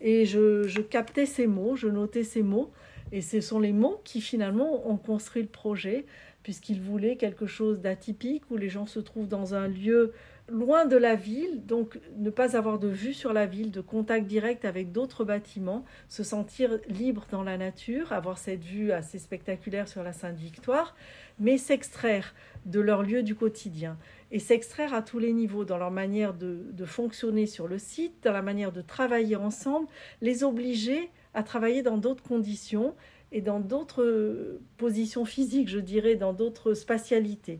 et 0.02 0.26
je, 0.26 0.68
je, 0.68 0.80
captais 0.80 1.26
ces 1.26 1.48
mots, 1.48 1.76
je 1.76 1.88
notais 1.88 2.24
ces 2.24 2.44
mots 2.44 2.72
et 3.12 3.22
ce 3.22 3.42
sont 3.42 3.60
les 3.60 3.74
mots 3.74 4.00
qui 4.06 4.22
finalement 4.22 4.90
ont 4.90 4.96
construit 4.96 5.42
le 5.42 5.50
projet 5.50 6.06
puisqu'il 6.44 6.80
voulait 6.82 7.18
quelque 7.18 7.46
chose 7.46 7.82
d'atypique 7.82 8.44
où 8.50 8.58
les 8.58 8.70
gens 8.70 8.86
se 8.86 9.00
trouvent 9.00 9.28
dans 9.28 9.56
un 9.56 9.68
lieu 9.68 10.14
loin 10.52 10.86
de 10.86 10.98
la 10.98 11.16
ville, 11.16 11.66
donc 11.66 12.00
ne 12.18 12.30
pas 12.30 12.56
avoir 12.58 12.80
de 12.80 12.88
vue 12.88 13.14
sur 13.14 13.34
la 13.34 13.46
ville, 13.46 13.72
de 13.72 13.82
contact 13.82 14.28
direct 14.28 14.66
avec 14.66 14.92
d'autres 14.92 15.24
bâtiments, 15.24 15.86
se 16.08 16.24
sentir 16.24 16.80
libre 16.88 17.26
dans 17.32 17.44
la 17.44 17.58
nature, 17.58 18.14
avoir 18.14 18.38
cette 18.38 18.64
vue 18.64 18.92
assez 18.92 19.20
spectaculaire 19.20 19.88
sur 19.88 20.04
la 20.04 20.14
Sainte-Victoire, 20.14 20.96
mais 21.40 21.58
s'extraire 21.58 22.34
de 22.66 22.80
leur 22.80 23.04
lieu 23.04 23.24
du 23.24 23.36
quotidien 23.36 23.98
et 24.32 24.40
s'extraire 24.40 24.94
à 24.94 25.02
tous 25.02 25.20
les 25.20 25.34
niveaux 25.34 25.66
dans 25.66 25.78
leur 25.78 25.92
manière 25.92 26.34
de, 26.34 26.86
fonctionner 26.86 27.46
sur 27.46 27.68
le 27.68 27.78
site, 27.78 28.24
dans 28.24 28.34
la 28.34 28.42
manière 28.42 28.72
de 28.72 28.82
travailler 28.82 29.36
ensemble, 29.36 29.88
les 30.22 30.44
obliger 30.44 31.10
à 31.34 31.44
travailler 31.44 31.82
dans 31.84 31.98
d'autres 31.98 32.24
conditions 32.24 32.96
et 33.32 33.42
dans 33.42 33.60
d'autres 33.60 34.60
positions 34.78 35.26
physiques, 35.26 35.70
je 35.70 35.80
dirais, 35.80 36.16
dans 36.16 36.34
d'autres 36.34 36.74
spatialités. 36.74 37.60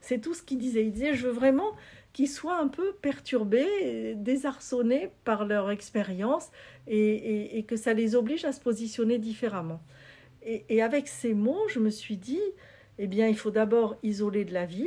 C'est 0.00 0.20
tout 0.20 0.34
ce 0.34 0.42
qu'il 0.42 0.58
disait. 0.58 0.84
Il 0.84 0.92
disait, 0.92 1.14
je 1.14 1.26
veux 1.26 1.32
vraiment 1.32 1.72
qui 2.14 2.28
soient 2.28 2.58
un 2.58 2.68
peu 2.68 2.92
perturbés, 3.02 4.14
désarçonnés 4.16 5.10
par 5.24 5.44
leur 5.44 5.70
expérience 5.70 6.50
et, 6.86 7.64
que 7.68 7.76
ça 7.76 7.92
les 7.92 8.14
oblige 8.14 8.44
à 8.44 8.52
se 8.52 8.60
positionner 8.60 9.18
différemment. 9.18 9.82
Et, 10.42 10.80
avec 10.80 11.08
ces 11.08 11.34
mots, 11.34 11.68
je 11.68 11.80
me 11.80 11.90
suis 11.90 12.16
dit, 12.16 12.40
eh 12.98 13.08
bien, 13.08 13.26
il 13.26 13.36
faut 13.36 13.50
d'abord 13.50 13.96
isoler 14.04 14.44
de 14.44 14.54
la 14.54 14.64
ville, 14.64 14.86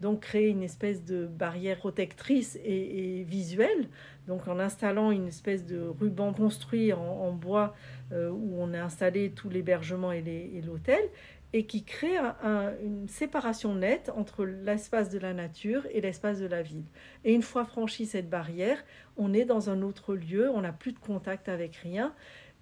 donc 0.00 0.20
créer 0.20 0.48
une 0.48 0.62
espèce 0.62 1.04
de 1.04 1.26
barrière 1.26 1.76
protectrice 1.76 2.58
et, 2.64 3.22
visuelle, 3.28 3.88
donc 4.26 4.48
en 4.48 4.58
installant 4.58 5.10
une 5.10 5.28
espèce 5.28 5.66
de 5.66 5.78
ruban 6.00 6.32
construit 6.32 6.94
en, 6.94 7.32
bois 7.32 7.74
euh, 8.12 8.30
où 8.30 8.56
on 8.58 8.72
a 8.72 8.80
installé 8.80 9.30
tout 9.30 9.50
l'hébergement 9.50 10.10
et 10.10 10.62
l'hôtel, 10.64 11.02
et 11.52 11.66
qui 11.66 11.84
crée 11.84 12.16
une 12.82 13.08
séparation 13.08 13.74
nette 13.74 14.10
entre 14.16 14.44
l'espace 14.44 15.10
de 15.10 15.18
la 15.18 15.34
nature 15.34 15.86
et 15.92 16.00
l'espace 16.00 16.38
de 16.38 16.46
la 16.46 16.62
ville. 16.62 16.84
Et 17.24 17.34
une 17.34 17.42
fois 17.42 17.64
franchi 17.64 18.06
cette 18.06 18.30
barrière, 18.30 18.82
on 19.16 19.34
est 19.34 19.44
dans 19.44 19.68
un 19.68 19.82
autre 19.82 20.14
lieu, 20.14 20.48
on 20.50 20.62
n'a 20.62 20.72
plus 20.72 20.92
de 20.92 20.98
contact 20.98 21.48
avec 21.48 21.76
rien, 21.76 22.14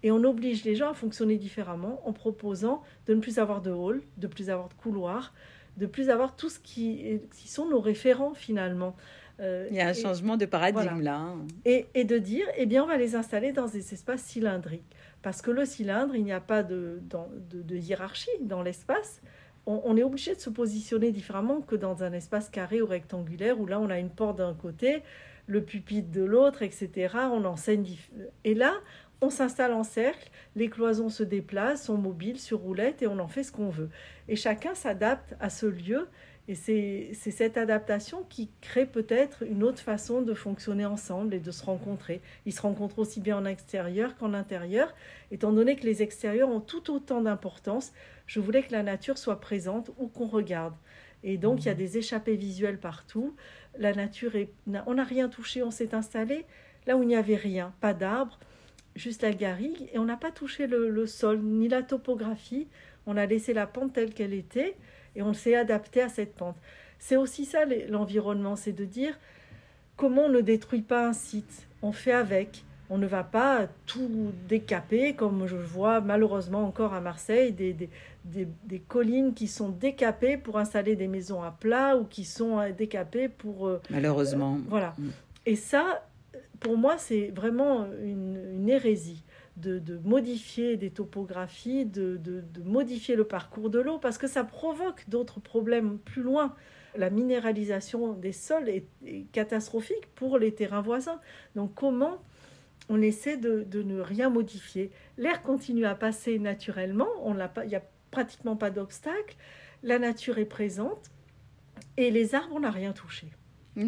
et 0.02 0.10
on 0.10 0.24
oblige 0.24 0.64
les 0.64 0.74
gens 0.74 0.90
à 0.90 0.94
fonctionner 0.94 1.36
différemment 1.36 2.00
en 2.06 2.12
proposant 2.12 2.82
de 3.06 3.14
ne 3.14 3.20
plus 3.20 3.38
avoir 3.38 3.60
de 3.60 3.70
hall, 3.70 4.02
de 4.16 4.26
plus 4.26 4.50
avoir 4.50 4.68
de 4.68 4.74
couloirs, 4.74 5.34
de 5.76 5.86
plus 5.86 6.10
avoir 6.10 6.36
tout 6.36 6.48
ce 6.48 6.58
qui, 6.58 7.20
qui 7.36 7.48
sont 7.48 7.68
nos 7.68 7.80
référents 7.80 8.34
finalement. 8.34 8.96
Euh, 9.40 9.68
Il 9.70 9.76
y 9.76 9.80
a 9.80 9.88
un 9.88 9.94
changement 9.94 10.36
de 10.36 10.46
paradigme 10.46 11.00
là. 11.00 11.16
Hein. 11.16 11.46
Et, 11.64 11.86
et, 11.94 12.04
de 12.04 12.18
dire, 12.18 12.46
eh 12.56 12.66
bien, 12.66 12.84
on 12.84 12.86
va 12.86 12.98
les 12.98 13.14
installer 13.14 13.52
dans 13.52 13.66
des 13.66 13.94
espaces 13.94 14.22
cylindriques. 14.22 14.94
Parce 15.22 15.42
que 15.42 15.50
le 15.50 15.64
cylindre, 15.64 16.14
il 16.14 16.24
n'y 16.24 16.32
a 16.32 16.40
pas 16.40 16.62
de, 16.62 17.00
hiérarchie 17.70 18.30
dans 18.40 18.62
l'espace. 18.62 19.20
On, 19.66 19.96
est 19.96 20.02
obligé 20.02 20.34
de 20.34 20.40
se 20.40 20.50
positionner 20.50 21.12
différemment 21.12 21.60
que 21.60 21.76
dans 21.76 22.02
un 22.02 22.12
espace 22.12 22.48
carré 22.48 22.82
ou 22.82 22.86
rectangulaire 22.86 23.60
où 23.60 23.66
là, 23.66 23.78
on 23.78 23.90
a 23.90 23.98
une 23.98 24.10
porte 24.10 24.38
d'un 24.38 24.54
côté, 24.54 25.02
le 25.46 25.62
pupitre 25.62 26.10
de 26.10 26.22
l'autre, 26.22 26.62
etc. 26.62 27.14
On 27.30 27.44
enseigne. 27.44 27.86
Et 28.42 28.54
là, 28.54 28.72
on 29.20 29.30
s'installe 29.30 29.72
en 29.72 29.84
cercle, 29.84 30.30
les 30.56 30.70
cloisons 30.70 31.10
se 31.10 31.22
déplacent, 31.22 31.84
sont 31.84 31.98
mobiles 31.98 32.40
sur 32.40 32.60
roulette 32.60 33.02
et 33.02 33.06
on 33.06 33.18
en 33.18 33.28
fait 33.28 33.42
ce 33.42 33.52
qu'on 33.52 33.68
veut. 33.68 33.90
Et 34.28 34.36
chacun 34.36 34.74
s'adapte 34.74 35.36
à 35.40 35.50
ce 35.50 35.66
lieu 35.66 36.08
et 36.50 36.56
c'est 36.56 37.30
cette 37.30 37.56
adaptation 37.56 38.24
qui 38.28 38.50
crée 38.60 38.84
peut-être 38.84 39.44
une 39.44 39.62
autre 39.62 39.78
façon 39.78 40.20
de 40.20 40.34
fonctionner 40.34 40.84
ensemble 40.84 41.32
et 41.32 41.38
de 41.38 41.52
se 41.52 41.64
rencontrer. 41.64 42.20
Ils 42.44 42.52
se 42.52 42.60
rencontrent 42.60 42.98
aussi 42.98 43.20
bien 43.20 43.36
en 43.36 43.44
extérieur 43.44 44.16
qu'en 44.16 44.34
intérieur. 44.34 44.92
Étant 45.30 45.52
donné 45.52 45.76
que 45.76 45.84
les 45.84 46.02
extérieurs 46.02 46.48
ont 46.48 46.58
tout 46.58 46.92
autant 46.92 47.20
d'importance, 47.20 47.92
je 48.26 48.40
voulais 48.40 48.64
que 48.64 48.72
la 48.72 48.82
nature 48.82 49.16
soit 49.16 49.38
présente 49.38 49.92
où 49.98 50.08
qu'on 50.08 50.26
regarde. 50.26 50.74
Et 51.22 51.38
donc, 51.38 51.60
il 51.60 51.66
y 51.66 51.68
a 51.68 51.74
des 51.74 51.98
échappées 51.98 52.34
visuelles 52.34 52.80
partout. 52.80 53.36
La 53.78 53.94
nature. 53.94 54.32
On 54.86 54.94
n'a 54.94 55.04
rien 55.04 55.28
touché, 55.28 55.62
on 55.62 55.70
s'est 55.70 55.94
installé 55.94 56.46
là 56.88 56.96
où 56.96 57.04
il 57.04 57.06
n'y 57.06 57.14
avait 57.14 57.36
rien. 57.36 57.72
Pas 57.80 57.94
d'arbres, 57.94 58.40
juste 58.96 59.22
la 59.22 59.32
garrigue. 59.32 59.88
Et 59.92 60.00
on 60.00 60.04
n'a 60.04 60.16
pas 60.16 60.32
touché 60.32 60.66
le 60.66 61.06
sol, 61.06 61.38
ni 61.38 61.68
la 61.68 61.84
topographie. 61.84 62.66
On 63.06 63.16
a 63.16 63.24
laissé 63.24 63.54
la 63.54 63.68
pente 63.68 63.92
telle 63.92 64.12
qu'elle 64.12 64.34
était 64.34 64.74
et 65.16 65.22
on 65.22 65.32
s'est 65.32 65.54
adapté 65.54 66.02
à 66.02 66.08
cette 66.08 66.34
pente. 66.34 66.56
C'est 66.98 67.16
aussi 67.16 67.44
ça 67.44 67.60
l'environnement, 67.88 68.56
c'est 68.56 68.72
de 68.72 68.84
dire 68.84 69.18
comment 69.96 70.22
on 70.22 70.28
ne 70.28 70.40
détruit 70.40 70.82
pas 70.82 71.08
un 71.08 71.12
site, 71.12 71.66
on 71.82 71.92
fait 71.92 72.12
avec. 72.12 72.64
On 72.92 72.98
ne 72.98 73.06
va 73.06 73.22
pas 73.22 73.68
tout 73.86 74.32
décaper, 74.48 75.14
comme 75.14 75.46
je 75.46 75.54
vois 75.54 76.00
malheureusement 76.00 76.64
encore 76.64 76.92
à 76.92 77.00
Marseille, 77.00 77.52
des, 77.52 77.76
des, 78.24 78.78
collines 78.80 79.32
qui 79.32 79.46
sont 79.46 79.68
décapées 79.68 80.36
pour 80.36 80.58
installer 80.58 80.96
des 80.96 81.06
maisons 81.06 81.40
à 81.40 81.52
plat 81.52 81.96
ou 81.96 82.04
qui 82.04 82.24
sont 82.24 82.58
euh, 82.58 82.72
décapées 82.72 83.28
pour... 83.28 83.68
Euh, 83.68 83.80
malheureusement. 83.90 84.56
Euh, 84.56 84.68
voilà. 84.68 84.94
Mm. 84.98 85.08
Et 85.46 85.54
ça, 85.54 86.04
pour 86.58 86.76
moi, 86.76 86.98
c'est 86.98 87.28
vraiment 87.28 87.86
une 88.02 88.68
hérésie 88.68 89.22
de, 89.60 90.00
modifier 90.04 90.76
des 90.76 90.90
topographies, 90.90 91.84
de, 91.84 92.20
modifier 92.64 93.16
le 93.16 93.24
parcours 93.24 93.70
de 93.70 93.78
l'eau, 93.78 93.98
parce 93.98 94.18
que 94.18 94.26
ça 94.26 94.44
provoque 94.44 95.08
d'autres 95.08 95.40
problèmes 95.40 95.98
plus 95.98 96.22
loin. 96.22 96.54
La 96.96 97.10
minéralisation 97.10 98.14
des 98.14 98.32
sols 98.32 98.68
est, 98.68 98.86
catastrophique 99.32 100.06
pour 100.14 100.38
les 100.38 100.52
terrains 100.52 100.82
voisins. 100.82 101.20
Donc 101.54 101.74
comment 101.74 102.22
on 102.88 103.00
essaie 103.00 103.36
de, 103.36 103.66
ne 103.82 104.00
rien 104.00 104.30
modifier? 104.30 104.90
L'air 105.18 105.42
continue 105.42 105.84
à 105.84 105.94
passer 105.94 106.38
naturellement, 106.38 107.08
il 107.26 107.68
n'y 107.68 107.76
a 107.76 107.82
pratiquement 108.10 108.56
pas 108.56 108.70
d'obstacle, 108.70 109.36
la 109.82 109.98
nature 109.98 110.38
est 110.38 110.46
présente, 110.46 111.10
et 111.96 112.10
les 112.10 112.34
arbres, 112.34 112.54
on 112.56 112.60
n'a 112.60 112.70
rien 112.70 112.92
touché. 112.92 113.28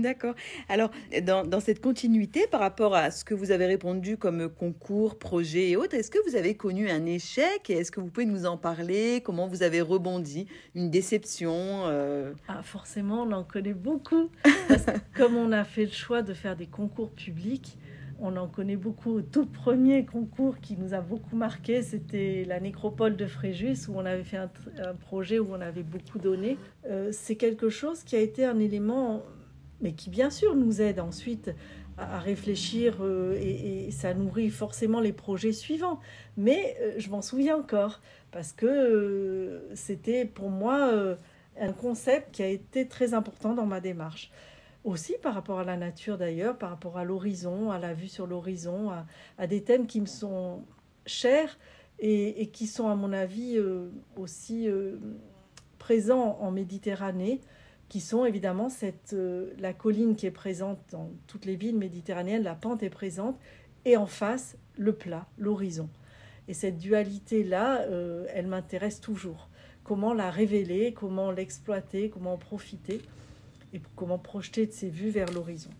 D'accord. 0.00 0.34
Alors, 0.68 0.90
dans, 1.22 1.60
cette 1.60 1.80
continuité 1.80 2.46
par 2.50 2.60
rapport 2.60 2.94
à 2.94 3.10
ce 3.10 3.24
que 3.24 3.34
vous 3.34 3.50
avez 3.50 3.66
répondu 3.66 4.16
comme 4.16 4.48
concours, 4.48 5.18
projet 5.18 5.70
et 5.70 5.76
autres, 5.76 5.94
est-ce 5.94 6.10
que 6.10 6.18
vous 6.28 6.36
avez 6.36 6.54
connu 6.54 6.88
un 6.88 7.04
échec? 7.04 7.68
Et 7.68 7.74
est-ce 7.74 7.92
que 7.92 8.00
vous 8.00 8.08
pouvez 8.08 8.26
nous 8.26 8.46
en 8.46 8.56
parler? 8.56 9.20
Comment 9.22 9.46
vous 9.46 9.62
avez 9.62 9.80
rebondi? 9.80 10.46
Une 10.74 10.90
déception 10.90 11.52
euh? 11.86 12.32
ah, 12.48 12.62
Forcément, 12.62 13.22
on 13.22 13.32
en 13.32 13.44
connaît 13.44 13.74
beaucoup. 13.74 14.30
comme 15.16 15.36
on 15.36 15.52
a 15.52 15.64
fait 15.64 15.84
le 15.84 15.92
choix 15.92 16.22
de 16.22 16.32
faire 16.32 16.56
des 16.56 16.66
concours 16.66 17.10
publics, 17.10 17.76
on 18.22 18.36
en 18.36 18.46
connaît 18.46 18.76
beaucoup. 18.76 19.16
Le 19.16 19.24
tout 19.24 19.46
premier 19.46 20.06
concours 20.06 20.58
qui 20.60 20.76
nous 20.76 20.94
a 20.94 21.00
beaucoup 21.00 21.36
marqué, 21.36 21.82
c'était 21.82 22.44
la 22.46 22.60
nécropole 22.60 23.16
de 23.16 23.26
Fréjus, 23.26 23.88
où 23.88 23.94
on 23.96 24.06
avait 24.06 24.22
fait 24.22 24.36
un, 24.38 24.48
projet 25.00 25.38
où 25.38 25.48
on 25.50 25.60
avait 25.60 25.82
beaucoup 25.82 26.18
donné. 26.18 26.56
Euh, 26.88 27.10
c'est 27.12 27.36
quelque 27.36 27.68
chose 27.68 28.04
qui 28.04 28.14
a 28.14 28.20
été 28.20 28.44
un 28.44 28.60
élément 28.60 29.22
mais 29.82 29.92
qui 29.92 30.08
bien 30.08 30.30
sûr 30.30 30.54
nous 30.54 30.80
aide 30.80 31.00
ensuite 31.00 31.50
à, 31.98 32.18
réfléchir 32.20 32.98
euh, 33.00 33.38
et, 33.40 33.90
ça 33.90 34.14
nourrit 34.14 34.50
forcément 34.50 35.00
les 35.00 35.12
projets 35.12 35.52
suivants. 35.52 36.00
Mais 36.36 36.76
euh, 36.80 36.94
je 36.96 37.10
m'en 37.10 37.20
souviens 37.20 37.56
encore 37.56 38.00
parce 38.30 38.52
que 38.52 38.66
euh, 38.66 39.74
c'était 39.74 40.24
pour 40.24 40.48
moi 40.48 40.90
un 41.60 41.72
concept 41.72 42.34
qui 42.34 42.42
a 42.42 42.48
été 42.48 42.88
très 42.88 43.12
important 43.12 43.54
dans 43.54 43.66
ma 43.66 43.80
démarche. 43.80 44.30
Aussi 44.84 45.14
par 45.22 45.34
rapport 45.34 45.60
à 45.60 45.64
la 45.64 45.76
nature 45.76 46.18
d'ailleurs, 46.18 46.56
par 46.56 46.70
rapport 46.70 46.98
à 46.98 47.04
l'horizon, 47.04 47.70
à 47.70 47.78
la 47.78 47.92
vue 47.92 48.08
sur 48.08 48.26
l'horizon, 48.26 48.90
à, 49.38 49.46
des 49.46 49.62
thèmes 49.62 49.86
qui 49.86 50.00
me 50.00 50.06
sont 50.06 50.64
chers 51.06 51.56
et, 52.00 52.42
et 52.42 52.46
qui 52.48 52.66
sont 52.66 52.88
à 52.88 52.96
mon 52.96 53.12
avis 53.12 53.60
aussi 54.16 54.68
présents 55.78 56.38
en 56.40 56.50
Méditerranée 56.50 57.40
qui 57.92 58.00
sont 58.00 58.24
évidemment 58.24 58.70
cette, 58.70 59.12
euh, 59.12 59.52
la 59.58 59.74
colline 59.74 60.16
qui 60.16 60.24
est 60.24 60.30
présente 60.30 60.78
dans 60.92 61.10
toutes 61.26 61.44
les 61.44 61.56
villes 61.56 61.76
méditerranéennes, 61.76 62.42
la 62.42 62.54
pente 62.54 62.82
est 62.82 62.88
présente, 62.88 63.38
et 63.84 63.98
en 63.98 64.06
face, 64.06 64.56
le 64.78 64.94
plat, 64.94 65.26
l'horizon. 65.36 65.90
Et 66.48 66.54
cette 66.54 66.78
dualité-là, 66.78 67.82
euh, 67.82 68.24
elle 68.32 68.46
m'intéresse 68.46 68.98
toujours. 68.98 69.50
Comment 69.84 70.14
la 70.14 70.30
révéler, 70.30 70.94
comment 70.94 71.30
l'exploiter, 71.32 72.08
comment 72.08 72.32
en 72.32 72.38
profiter, 72.38 73.02
et 73.74 73.82
comment 73.94 74.16
projeter 74.16 74.64
de 74.64 74.72
ces 74.72 74.88
vues 74.88 75.10
vers 75.10 75.30
l'horizon. 75.30 75.70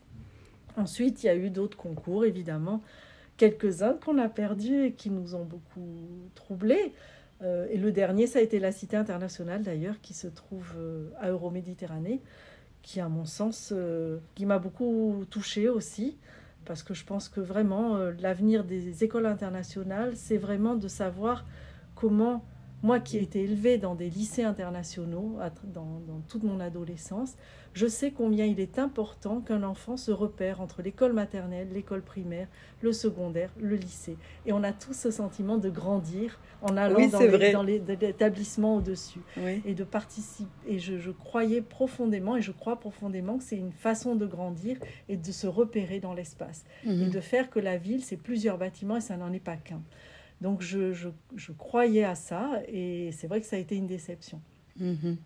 Ensuite, 0.76 1.22
il 1.22 1.28
y 1.28 1.30
a 1.30 1.34
eu 1.34 1.48
d'autres 1.48 1.78
concours, 1.78 2.26
évidemment, 2.26 2.82
quelques-uns 3.38 3.94
qu'on 3.94 4.18
a 4.18 4.28
perdus 4.28 4.84
et 4.84 4.92
qui 4.92 5.08
nous 5.08 5.34
ont 5.34 5.46
beaucoup 5.46 6.28
troublés. 6.34 6.92
Euh, 7.42 7.66
et 7.70 7.76
le 7.76 7.92
dernier, 7.92 8.26
ça 8.26 8.38
a 8.38 8.42
été 8.42 8.58
la 8.58 8.72
Cité 8.72 8.96
internationale 8.96 9.62
d'ailleurs, 9.62 10.00
qui 10.00 10.14
se 10.14 10.28
trouve 10.28 10.72
euh, 10.76 11.10
à 11.20 11.30
Euroméditerranée, 11.30 12.20
qui, 12.82 13.00
à 13.00 13.08
mon 13.08 13.24
sens, 13.24 13.72
euh, 13.74 14.18
qui 14.34 14.46
m'a 14.46 14.58
beaucoup 14.58 15.24
touchée 15.30 15.68
aussi, 15.68 16.18
parce 16.64 16.82
que 16.82 16.94
je 16.94 17.04
pense 17.04 17.28
que 17.28 17.40
vraiment, 17.40 17.96
l'avenir 18.20 18.64
des 18.64 19.02
écoles 19.02 19.26
internationales, 19.26 20.12
c'est 20.14 20.36
vraiment 20.36 20.76
de 20.76 20.86
savoir 20.86 21.44
comment 21.96 22.44
moi 22.82 22.98
qui 22.98 23.16
ai 23.16 23.22
été 23.22 23.42
élevée 23.42 23.78
dans 23.78 23.94
des 23.94 24.10
lycées 24.10 24.42
internationaux 24.42 25.38
dans, 25.72 26.02
toute 26.28 26.42
mon 26.42 26.60
adolescence, 26.60 27.36
je 27.74 27.86
sais 27.86 28.10
combien 28.10 28.44
il 28.44 28.60
est 28.60 28.78
important 28.78 29.40
qu'un 29.40 29.62
enfant 29.62 29.96
se 29.96 30.10
repère 30.10 30.60
entre 30.60 30.82
l'école 30.82 31.12
maternelle, 31.12 31.68
l'école 31.72 32.02
primaire, 32.02 32.48
le 32.82 32.92
secondaire, 32.92 33.50
le 33.58 33.76
lycée. 33.76 34.16
Et 34.46 34.52
on 34.52 34.62
a 34.62 34.72
tous 34.72 34.94
ce 34.94 35.10
sentiment 35.10 35.56
de 35.58 35.70
grandir 35.70 36.38
en 36.60 36.76
allant 36.76 37.06
dans, 37.08 37.62
les, 37.62 37.82
établissements 38.02 38.76
au-dessus. 38.76 39.20
Et 39.64 39.74
de 39.74 39.84
participer. 39.84 40.50
Et 40.66 40.78
je, 40.78 41.10
croyais 41.10 41.62
profondément, 41.62 42.36
et 42.36 42.42
je 42.42 42.52
crois 42.52 42.78
profondément 42.78 43.38
que 43.38 43.44
c'est 43.44 43.56
une 43.56 43.72
façon 43.72 44.16
de 44.16 44.26
grandir 44.26 44.76
et 45.08 45.16
de 45.16 45.32
se 45.32 45.46
repérer 45.46 46.00
dans 46.00 46.14
l'espace. 46.14 46.64
Mhm. 46.84 47.02
Et 47.02 47.08
de 47.08 47.20
faire 47.20 47.48
que 47.48 47.60
la 47.60 47.76
ville, 47.76 48.04
c'est 48.04 48.16
plusieurs 48.16 48.58
bâtiments 48.58 48.96
et 48.96 49.00
ça 49.00 49.16
n'en 49.16 49.32
est 49.32 49.40
pas 49.40 49.56
qu'un. 49.56 49.82
Donc 50.42 50.60
je, 50.60 50.92
je, 50.92 51.52
croyais 51.52 52.02
à 52.02 52.16
ça 52.16 52.60
et 52.66 53.12
c'est 53.12 53.28
vrai 53.28 53.40
que 53.40 53.46
ça 53.46 53.54
a 53.54 53.58
été 53.60 53.76
une 53.76 53.86
déception. 53.86 54.42
Mhm. 54.76 55.16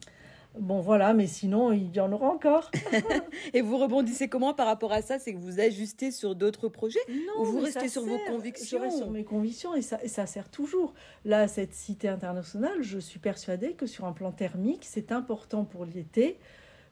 Bon 0.59 0.81
voilà, 0.81 1.15
mais 1.15 1.27
sinon 1.27 1.73
il 1.73 1.95
y 1.95 2.01
en 2.01 2.13
aura 2.13 2.29
encore. 2.29 2.71
et 3.55 3.63
vous 3.63 3.79
rebondissez 3.79 4.29
comment 4.29 4.53
par 4.53 4.67
rapport 4.67 4.93
à 4.93 5.01
ça? 5.01 5.19
C'est 5.19 5.33
que 5.33 5.39
vous 5.39 5.59
ajustez 5.59 6.11
sur 6.11 6.35
d'autres 6.35 6.69
projets? 6.69 7.01
Non, 7.09 7.43
ou 7.43 7.45
vous 7.47 7.61
restez 7.61 7.89
sur 7.89 8.03
vos 8.03 8.19
convictions? 8.27 8.79
Je 8.79 8.85
reste 8.85 8.99
sur 8.99 9.11
mes 9.11 9.25
convictions 9.25 9.75
et 9.75 9.81
ça, 9.81 9.99
et 10.03 10.09
ça 10.09 10.27
sert 10.27 10.51
toujours. 10.51 10.93
Là, 11.25 11.49
cette 11.49 11.73
cité 11.73 12.09
internationale, 12.09 12.83
je 12.83 12.99
suis 12.99 13.19
persuadée 13.19 13.73
que 13.73 13.87
sur 13.87 14.05
un 14.05 14.13
plan 14.13 14.33
thermique, 14.33 14.85
c'est 14.85 15.13
important 15.13 15.65
pour 15.65 15.87
l'été 15.87 16.39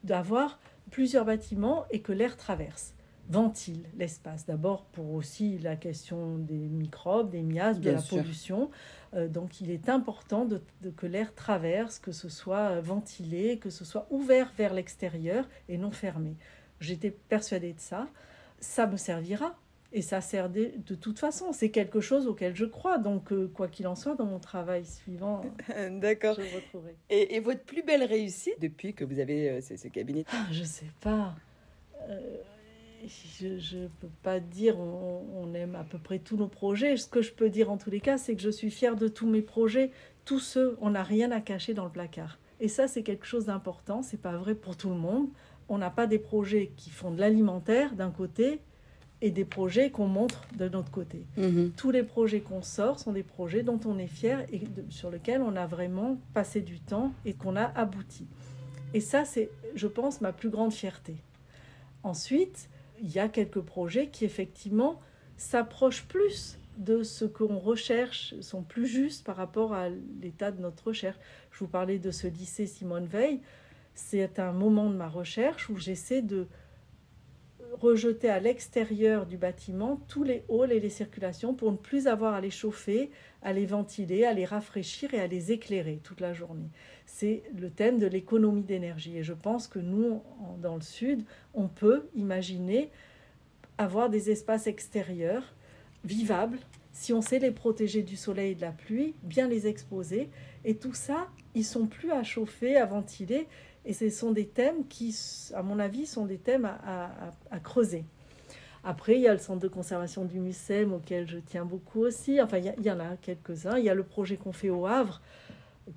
d'avoir 0.02 0.60
plusieurs 0.90 1.26
bâtiments 1.26 1.84
et 1.90 2.00
que 2.00 2.12
l'air 2.12 2.38
traverse 2.38 2.94
ventile 3.28 3.86
l'espace. 3.96 4.46
D'abord 4.46 4.84
pour 4.86 5.12
aussi 5.12 5.58
la 5.58 5.76
question 5.76 6.38
des 6.38 6.54
microbes, 6.54 7.30
des 7.30 7.42
miasmes, 7.42 7.80
de 7.80 7.90
la 7.90 8.02
pollution. 8.02 8.70
Euh, 9.14 9.28
donc 9.28 9.60
il 9.60 9.70
est 9.70 9.88
important 9.88 10.44
de, 10.44 10.60
que 10.96 11.06
l'air 11.06 11.34
traverse, 11.34 11.98
que 11.98 12.12
ce 12.12 12.28
soit 12.28 12.80
ventilé, 12.80 13.58
que 13.58 13.70
ce 13.70 13.84
soit 13.84 14.06
ouvert 14.10 14.52
vers 14.56 14.74
l'extérieur 14.74 15.48
et 15.68 15.78
non 15.78 15.90
fermé. 15.90 16.36
J'étais 16.80 17.10
persuadée 17.10 17.72
de 17.72 17.80
ça. 17.80 18.08
Ça 18.60 18.86
me 18.86 18.96
servira. 18.96 19.54
Et 19.96 20.02
ça 20.02 20.20
sert 20.20 20.50
de, 20.50 20.72
toute 21.00 21.20
façon. 21.20 21.52
C'est 21.52 21.70
quelque 21.70 22.00
chose 22.00 22.26
auquel 22.26 22.56
je 22.56 22.64
crois. 22.64 22.98
Donc, 22.98 23.32
euh, 23.32 23.46
quoi 23.46 23.68
qu'il 23.68 23.86
en 23.86 23.94
soit, 23.94 24.16
dans 24.16 24.26
mon 24.26 24.40
travail 24.40 24.84
suivant, 24.84 25.42
D'accord. 26.00 26.34
je 26.34 26.56
retrouverai. 26.56 26.96
Et, 27.10 27.38
votre 27.38 27.62
plus 27.62 27.84
belle 27.84 28.02
réussite 28.02 28.60
depuis 28.60 28.92
que 28.92 29.04
vous 29.04 29.20
avez 29.20 29.50
euh, 29.50 29.60
ce, 29.60 29.86
cabinet? 29.86 30.24
Ah, 30.32 30.46
Je 30.50 30.64
sais 30.64 30.90
pas 31.00 31.36
je 33.08 33.78
ne 33.78 33.88
peux 34.00 34.08
pas 34.22 34.40
dire 34.40 34.78
on, 34.78 35.52
aime 35.54 35.74
à 35.76 35.84
peu 35.84 35.98
près 35.98 36.18
tous 36.18 36.36
nos 36.36 36.48
projets. 36.48 36.96
Ce 36.96 37.06
que 37.06 37.22
je 37.22 37.32
peux 37.32 37.50
dire 37.50 37.70
en 37.70 37.76
tous 37.76 37.90
les 37.90 38.00
cas, 38.00 38.18
c'est 38.18 38.34
que 38.34 38.42
je 38.42 38.50
suis 38.50 38.70
fière 38.70 38.96
de 38.96 39.08
tous 39.08 39.26
mes 39.26 39.42
projets. 39.42 39.90
Tous 40.24 40.40
ceux, 40.40 40.76
on 40.80 40.90
n'a 40.90 41.02
rien 41.02 41.30
à 41.30 41.40
cacher 41.40 41.74
dans 41.74 41.84
le 41.84 41.90
placard. 41.90 42.38
Et 42.60 42.68
ça, 42.68 42.88
c'est 42.88 43.02
quelque 43.02 43.26
chose 43.26 43.46
d'important. 43.46 44.02
C'est 44.02 44.20
pas 44.20 44.36
vrai 44.36 44.54
pour 44.54 44.76
tout 44.76 44.88
le 44.88 44.96
monde. 44.96 45.28
On 45.68 45.78
n'a 45.78 45.90
pas 45.90 46.06
des 46.06 46.18
projets 46.18 46.72
qui 46.76 46.90
font 46.90 47.10
de 47.10 47.20
l'alimentaire 47.20 47.94
d'un 47.94 48.10
côté 48.10 48.60
et 49.20 49.30
des 49.30 49.44
projets 49.44 49.90
qu'on 49.90 50.06
montre 50.06 50.42
de 50.56 50.68
notre 50.68 50.90
côté. 50.90 51.26
Mhm. 51.36 51.72
Tous 51.76 51.90
les 51.90 52.02
projets 52.02 52.40
qu'on 52.40 52.62
sort 52.62 52.98
sont 52.98 53.12
des 53.12 53.22
projets 53.22 53.62
dont 53.62 53.80
on 53.86 53.98
est 53.98 54.06
fier 54.06 54.44
et 54.52 54.60
sur 54.90 55.10
lesquels 55.10 55.40
on 55.40 55.56
a 55.56 55.66
vraiment 55.66 56.18
passé 56.34 56.60
du 56.60 56.80
temps 56.80 57.12
et 57.24 57.32
qu'on 57.32 57.56
a 57.56 57.64
abouti. 57.64 58.26
Et 58.92 59.00
ça, 59.00 59.24
c'est, 59.24 59.50
je 59.74 59.86
pense, 59.86 60.20
ma 60.20 60.32
plus 60.32 60.50
grande 60.50 60.72
fierté. 60.72 61.16
Ensuite, 62.02 62.68
il 63.04 63.12
y 63.12 63.18
a 63.18 63.28
quelques 63.28 63.60
projets 63.60 64.08
qui 64.08 64.24
effectivement 64.24 64.98
s'approchent 65.36 66.06
plus 66.06 66.58
de 66.78 67.02
ce 67.02 67.26
qu'on 67.26 67.58
recherche, 67.58 68.34
sont 68.40 68.62
plus 68.62 68.86
justes 68.86 69.24
par 69.24 69.36
rapport 69.36 69.74
à 69.74 69.90
l'état 70.22 70.50
de 70.50 70.60
notre 70.60 70.88
recherche. 70.88 71.18
Je 71.52 71.58
vous 71.58 71.68
parlais 71.68 71.98
de 71.98 72.10
ce 72.10 72.26
lycée 72.26 72.66
Simone 72.66 73.06
Veil. 73.06 73.40
C'est 73.94 74.38
un 74.38 74.52
moment 74.52 74.88
de 74.88 74.96
ma 74.96 75.08
recherche 75.08 75.68
où 75.68 75.76
j'essaie 75.76 76.22
de 76.22 76.48
rejeter 77.80 78.28
à 78.28 78.40
l'extérieur 78.40 79.26
du 79.26 79.36
bâtiment 79.36 80.00
tous 80.08 80.22
les 80.22 80.44
halls 80.48 80.72
et 80.72 80.80
les 80.80 80.90
circulations 80.90 81.54
pour 81.54 81.72
ne 81.72 81.76
plus 81.76 82.06
avoir 82.06 82.34
à 82.34 82.40
les 82.40 82.50
chauffer, 82.50 83.10
à 83.42 83.52
les 83.52 83.66
ventiler, 83.66 84.24
à 84.24 84.32
les 84.32 84.44
rafraîchir 84.44 85.14
et 85.14 85.20
à 85.20 85.26
les 85.26 85.52
éclairer 85.52 86.00
toute 86.02 86.20
la 86.20 86.32
journée. 86.32 86.70
C'est 87.06 87.42
le 87.56 87.70
thème 87.70 87.98
de 87.98 88.06
l'économie 88.06 88.62
d'énergie. 88.62 89.18
Et 89.18 89.22
je 89.22 89.34
pense 89.34 89.68
que 89.68 89.78
nous, 89.78 90.22
dans 90.62 90.76
le 90.76 90.82
Sud, 90.82 91.22
on 91.52 91.68
peut 91.68 92.08
imaginer 92.14 92.90
avoir 93.78 94.08
des 94.08 94.30
espaces 94.30 94.66
extérieurs 94.66 95.54
vivables 96.04 96.58
si 96.94 97.12
on 97.12 97.20
sait 97.20 97.40
les 97.40 97.50
protéger 97.50 98.02
du 98.02 98.16
soleil 98.16 98.52
et 98.52 98.54
de 98.54 98.60
la 98.60 98.70
pluie, 98.70 99.14
bien 99.24 99.48
les 99.48 99.66
exposer. 99.66 100.30
Et 100.64 100.76
tout 100.76 100.94
ça, 100.94 101.28
ils 101.54 101.64
sont 101.64 101.86
plus 101.86 102.12
à 102.12 102.22
chauffer, 102.22 102.76
à 102.76 102.86
ventiler. 102.86 103.48
Et 103.84 103.92
ce 103.92 104.08
sont 104.10 104.32
des 104.32 104.46
thèmes 104.46 104.86
qui, 104.88 105.14
à 105.54 105.62
mon 105.62 105.78
avis, 105.78 106.06
sont 106.06 106.24
des 106.24 106.38
thèmes 106.38 106.64
à, 106.64 107.60
creuser. 107.62 108.04
Après, 108.82 109.14
il 109.14 109.20
y 109.22 109.28
a 109.28 109.32
le 109.32 109.38
centre 109.38 109.60
de 109.60 109.68
conservation 109.68 110.24
du 110.24 110.40
MUSEM 110.40 110.92
auquel 110.92 111.26
je 111.26 111.38
tiens 111.38 111.64
beaucoup 111.64 112.00
aussi. 112.00 112.40
Enfin, 112.40 112.58
il 112.58 112.84
y, 112.84 112.90
en 112.90 113.00
a 113.00 113.16
quelques-uns. 113.16 113.78
Il 113.78 113.84
y 113.84 113.88
a 113.88 113.94
le 113.94 114.02
projet 114.02 114.36
qu'on 114.36 114.52
fait 114.52 114.70
au 114.70 114.86
Havre, 114.86 115.20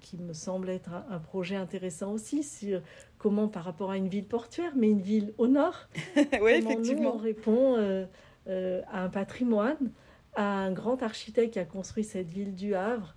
qui 0.02 0.18
me 0.18 0.34
semble 0.34 0.70
être 0.70 0.90
un, 1.10 1.20
projet 1.20 1.56
intéressant 1.56 2.12
aussi 2.12 2.44
sur 2.44 2.82
comment, 3.18 3.48
par 3.48 3.64
rapport 3.64 3.92
à 3.92 3.98
une 3.98 4.08
ville 4.08 4.26
portuaire, 4.26 4.74
mais 4.76 4.90
une 4.90 5.02
ville 5.02 5.34
au 5.38 5.48
nord, 5.48 5.88
oui, 6.42 6.52
effectivement. 6.52 7.16
on 7.16 7.18
répond 7.18 7.76
euh, 7.78 8.06
euh, 8.48 8.82
à 8.92 9.04
un 9.04 9.10
patrimoine, 9.10 9.92
à 10.36 10.60
un 10.60 10.72
grand 10.72 11.02
architecte 11.04 11.54
qui 11.54 11.60
a 11.60 11.66
construit 11.66 12.04
cette 12.04 12.28
ville 12.28 12.54
du 12.54 12.76
Havre, 12.76 13.16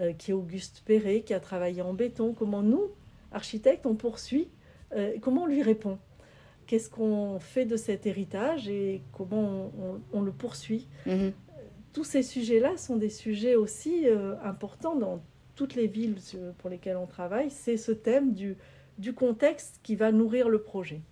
euh, 0.00 0.12
qui 0.12 0.30
est 0.30 0.34
Auguste 0.34 0.82
Perret, 0.84 1.20
qui 1.20 1.34
a 1.34 1.40
travaillé 1.40 1.82
en 1.82 1.92
béton. 1.92 2.32
Comment 2.32 2.62
nous, 2.62 2.90
architecte, 3.32 3.86
on 3.86 3.94
poursuit, 3.94 4.48
euh, 4.94 5.14
comment 5.20 5.44
on 5.44 5.46
lui 5.46 5.62
répond? 5.62 5.98
Qu'est-ce 6.66 6.88
qu'on 6.88 7.38
fait 7.38 7.64
de 7.64 7.76
cet 7.76 8.06
héritage 8.06 8.68
et 8.68 9.02
comment 9.12 9.72
on, 10.12 10.22
le 10.22 10.32
poursuit? 10.32 10.88
Mhm. 11.06 11.32
Tous 11.92 12.04
ces 12.04 12.22
sujets-là 12.22 12.76
sont 12.76 12.96
des 12.96 13.10
sujets 13.10 13.56
aussi 13.56 14.06
euh, 14.06 14.34
importants 14.42 14.96
dans 14.96 15.22
toutes 15.54 15.74
les 15.74 15.86
villes 15.86 16.16
pour 16.58 16.70
lesquelles 16.70 16.96
on 16.96 17.06
travaille. 17.06 17.50
C'est 17.50 17.76
ce 17.76 17.92
thème 17.92 18.32
du, 18.32 18.56
du 18.98 19.12
contexte 19.12 19.80
qui 19.82 19.96
va 19.96 20.12
nourrir 20.12 20.48
le 20.48 20.62
projet. 20.62 21.02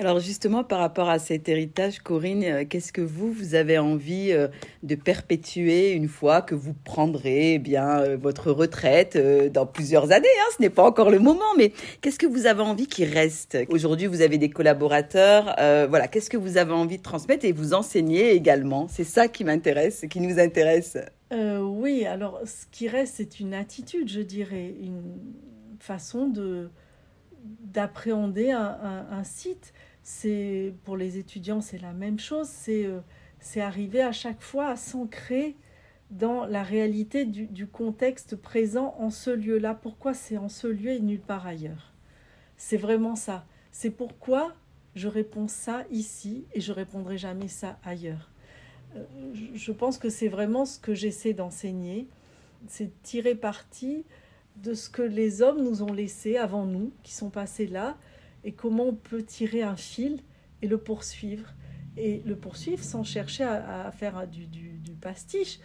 Alors 0.00 0.18
justement, 0.18 0.64
par 0.64 0.80
rapport 0.80 1.08
à 1.08 1.20
cet 1.20 1.48
héritage, 1.48 2.00
Corinne, 2.00 2.42
euh, 2.42 2.64
qu'est-ce 2.68 2.92
que 2.92 3.00
vous, 3.00 3.30
vous 3.30 3.54
avez 3.54 3.78
envie 3.78 4.32
euh, 4.32 4.48
de 4.82 4.96
perpétuer 4.96 5.92
une 5.92 6.08
fois 6.08 6.42
que 6.42 6.56
vous 6.56 6.74
prendrez 6.74 7.54
eh 7.54 7.58
bien 7.60 8.00
euh, 8.00 8.16
votre 8.20 8.50
retraite 8.50 9.16
dans 9.52 9.66
plusieurs 9.66 10.10
années 10.10 10.26
hein, 10.26 10.52
Ce 10.56 10.62
n'est 10.62 10.70
pas 10.70 10.82
encore 10.82 11.10
le 11.12 11.20
moment, 11.20 11.54
mais 11.56 11.72
qu'est-ce 12.00 12.18
que 12.18 12.26
vous 12.26 12.46
avez 12.46 12.62
envie 12.62 12.88
qui 12.88 13.04
reste? 13.04 13.56
Aujourd'hui, 13.68 14.08
vous 14.08 14.20
avez 14.20 14.36
des 14.36 14.50
collaborateurs. 14.50 15.54
voilà, 15.88 16.08
qu'est-ce 16.08 16.28
que 16.28 16.36
vous 16.36 16.56
avez 16.56 16.72
envie 16.72 16.98
de 16.98 17.02
transmettre 17.02 17.44
et 17.44 17.52
vous 17.52 17.72
enseigner 17.72 18.32
également? 18.32 18.88
C'est 18.88 19.04
ça 19.04 19.28
qui 19.28 19.44
m'intéresse, 19.44 20.06
qui 20.10 20.20
nous 20.20 20.40
intéresse. 20.40 20.98
oui, 21.32 22.04
alors 22.04 22.40
ce 22.44 22.66
qui 22.72 22.88
reste, 22.88 23.14
c'est 23.18 23.38
une 23.38 23.54
attitude, 23.54 24.08
je 24.08 24.20
dirais, 24.20 24.74
une 24.80 25.18
façon 25.78 26.26
de 26.26 26.68
d'appréhender 27.44 28.50
un, 28.50 29.24
site 29.24 29.72
c'est 30.02 30.74
pour 30.84 30.96
les 30.96 31.18
étudiants, 31.18 31.60
c'est 31.62 31.78
la 31.78 31.92
même 31.92 32.18
chose. 32.18 32.48
C'est 32.48 32.84
euh, 32.84 33.00
c'est 33.44 33.60
arriver 33.60 34.02
à 34.02 34.12
chaque 34.12 34.40
fois 34.40 34.68
à 34.68 34.76
s'ancrer 34.76 35.54
dans 36.10 36.46
la 36.46 36.62
réalité 36.62 37.24
du, 37.26 37.66
contexte 37.66 38.36
présent 38.36 38.94
en 38.98 39.10
ce 39.10 39.30
lieu-là. 39.30 39.74
Pourquoi 39.74 40.14
c'est 40.14 40.38
en 40.38 40.48
ce 40.48 40.66
lieu 40.66 40.92
et 40.92 41.00
nulle 41.00 41.20
part 41.20 41.46
ailleurs? 41.46 41.92
C'est 42.56 42.78
vraiment 42.78 43.16
ça. 43.16 43.44
C'est 43.70 43.90
pourquoi 43.90 44.54
je 44.94 45.08
réponds 45.08 45.48
ça 45.48 45.84
ici 45.90 46.46
et 46.54 46.60
je 46.60 46.72
répondrai 46.72 47.18
jamais 47.18 47.48
ça 47.48 47.78
ailleurs. 47.84 48.30
Euh, 48.96 49.04
je 49.54 49.72
pense 49.72 49.98
que 49.98 50.08
c'est 50.08 50.28
vraiment 50.28 50.64
ce 50.64 50.78
que 50.78 50.94
j'essaie 50.94 51.34
d'enseigner, 51.34 52.08
c'est 52.66 52.90
tirer 53.02 53.34
parti 53.34 54.04
de 54.56 54.74
ce 54.74 54.88
que 54.88 55.02
les 55.02 55.42
hommes 55.42 55.62
nous 55.62 55.82
ont 55.82 55.92
laissé 55.92 56.36
avant 56.36 56.66
nous, 56.66 56.92
qui 57.02 57.12
sont 57.12 57.30
passés 57.30 57.66
là, 57.66 57.96
et 58.44 58.52
comment 58.52 58.84
on 58.84 58.94
peut 58.94 59.22
tirer 59.22 59.62
un 59.62 59.76
fil 59.76 60.20
et 60.62 60.68
le 60.68 60.78
poursuivre. 60.78 61.48
Et 61.96 62.22
le 62.24 62.36
poursuivre 62.36 62.82
sans 62.82 63.04
chercher 63.04 63.44
à, 63.44 63.90
faire 63.92 64.26
du, 64.26 64.48
pastiche. 65.00 65.60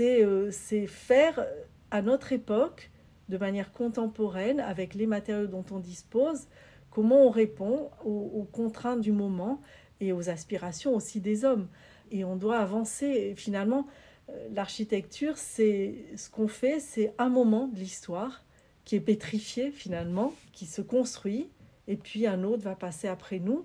Euh, 0.00 0.50
c'est 0.50 0.86
faire 0.86 1.44
à 1.90 2.02
notre 2.02 2.32
époque, 2.32 2.90
de 3.28 3.36
manière 3.36 3.72
contemporaine, 3.72 4.60
avec 4.60 4.94
les 4.94 5.06
matériaux 5.06 5.46
dont 5.46 5.64
on 5.70 5.78
dispose, 5.78 6.48
comment 6.90 7.26
on 7.26 7.30
répond 7.30 7.90
aux, 8.04 8.48
contraintes 8.50 9.00
du 9.00 9.12
moment 9.12 9.60
et 10.00 10.12
aux 10.12 10.30
aspirations 10.30 10.94
aussi 10.94 11.20
des 11.20 11.44
hommes. 11.44 11.68
Et 12.10 12.24
on 12.24 12.36
doit 12.36 12.58
avancer. 12.58 13.34
finalement, 13.36 13.80
euh, 13.80 14.07
l'architecture, 14.54 15.36
c'est 15.36 15.94
ce 16.16 16.30
qu'on 16.30 16.48
fait, 16.48 16.80
c'est 16.80 17.12
un 17.18 17.28
moment 17.28 17.68
de 17.68 17.78
l'histoire 17.78 18.44
qui 18.84 18.96
est 18.96 19.00
pétrifié 19.00 19.70
finalement, 19.70 20.34
qui 20.52 20.66
se 20.66 20.80
construit 20.80 21.48
et 21.88 21.96
puis 21.96 22.26
un 22.26 22.44
autre 22.44 22.62
va 22.62 22.76
passer 22.76 23.08
après 23.08 23.38
nous. 23.38 23.64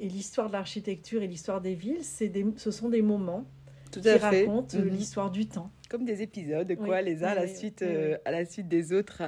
Et 0.00 0.08
l'histoire 0.08 0.48
de 0.48 0.54
l'architecture 0.54 1.22
et 1.22 1.26
l'histoire 1.26 1.60
des 1.60 1.74
villes, 1.74 2.02
c'est 2.02 2.32
ce 2.56 2.70
sont 2.70 2.88
des 2.88 3.02
moments 3.02 3.44
Tout 3.92 4.00
qui 4.00 4.10
racontent 4.10 4.78
mhm. 4.78 4.88
l'histoire 4.88 5.30
du 5.30 5.46
temps. 5.46 5.70
Comme 5.88 6.04
des 6.04 6.22
épisodes, 6.22 6.74
quoi, 6.76 7.02
les 7.02 7.22
uns 7.22 7.28
à, 7.28 7.34
la 7.34 7.46
suite, 7.46 7.82
euh, 7.82 8.16
à 8.24 8.30
la 8.30 8.44
suite 8.44 8.68
des 8.68 8.92
autres. 8.92 9.22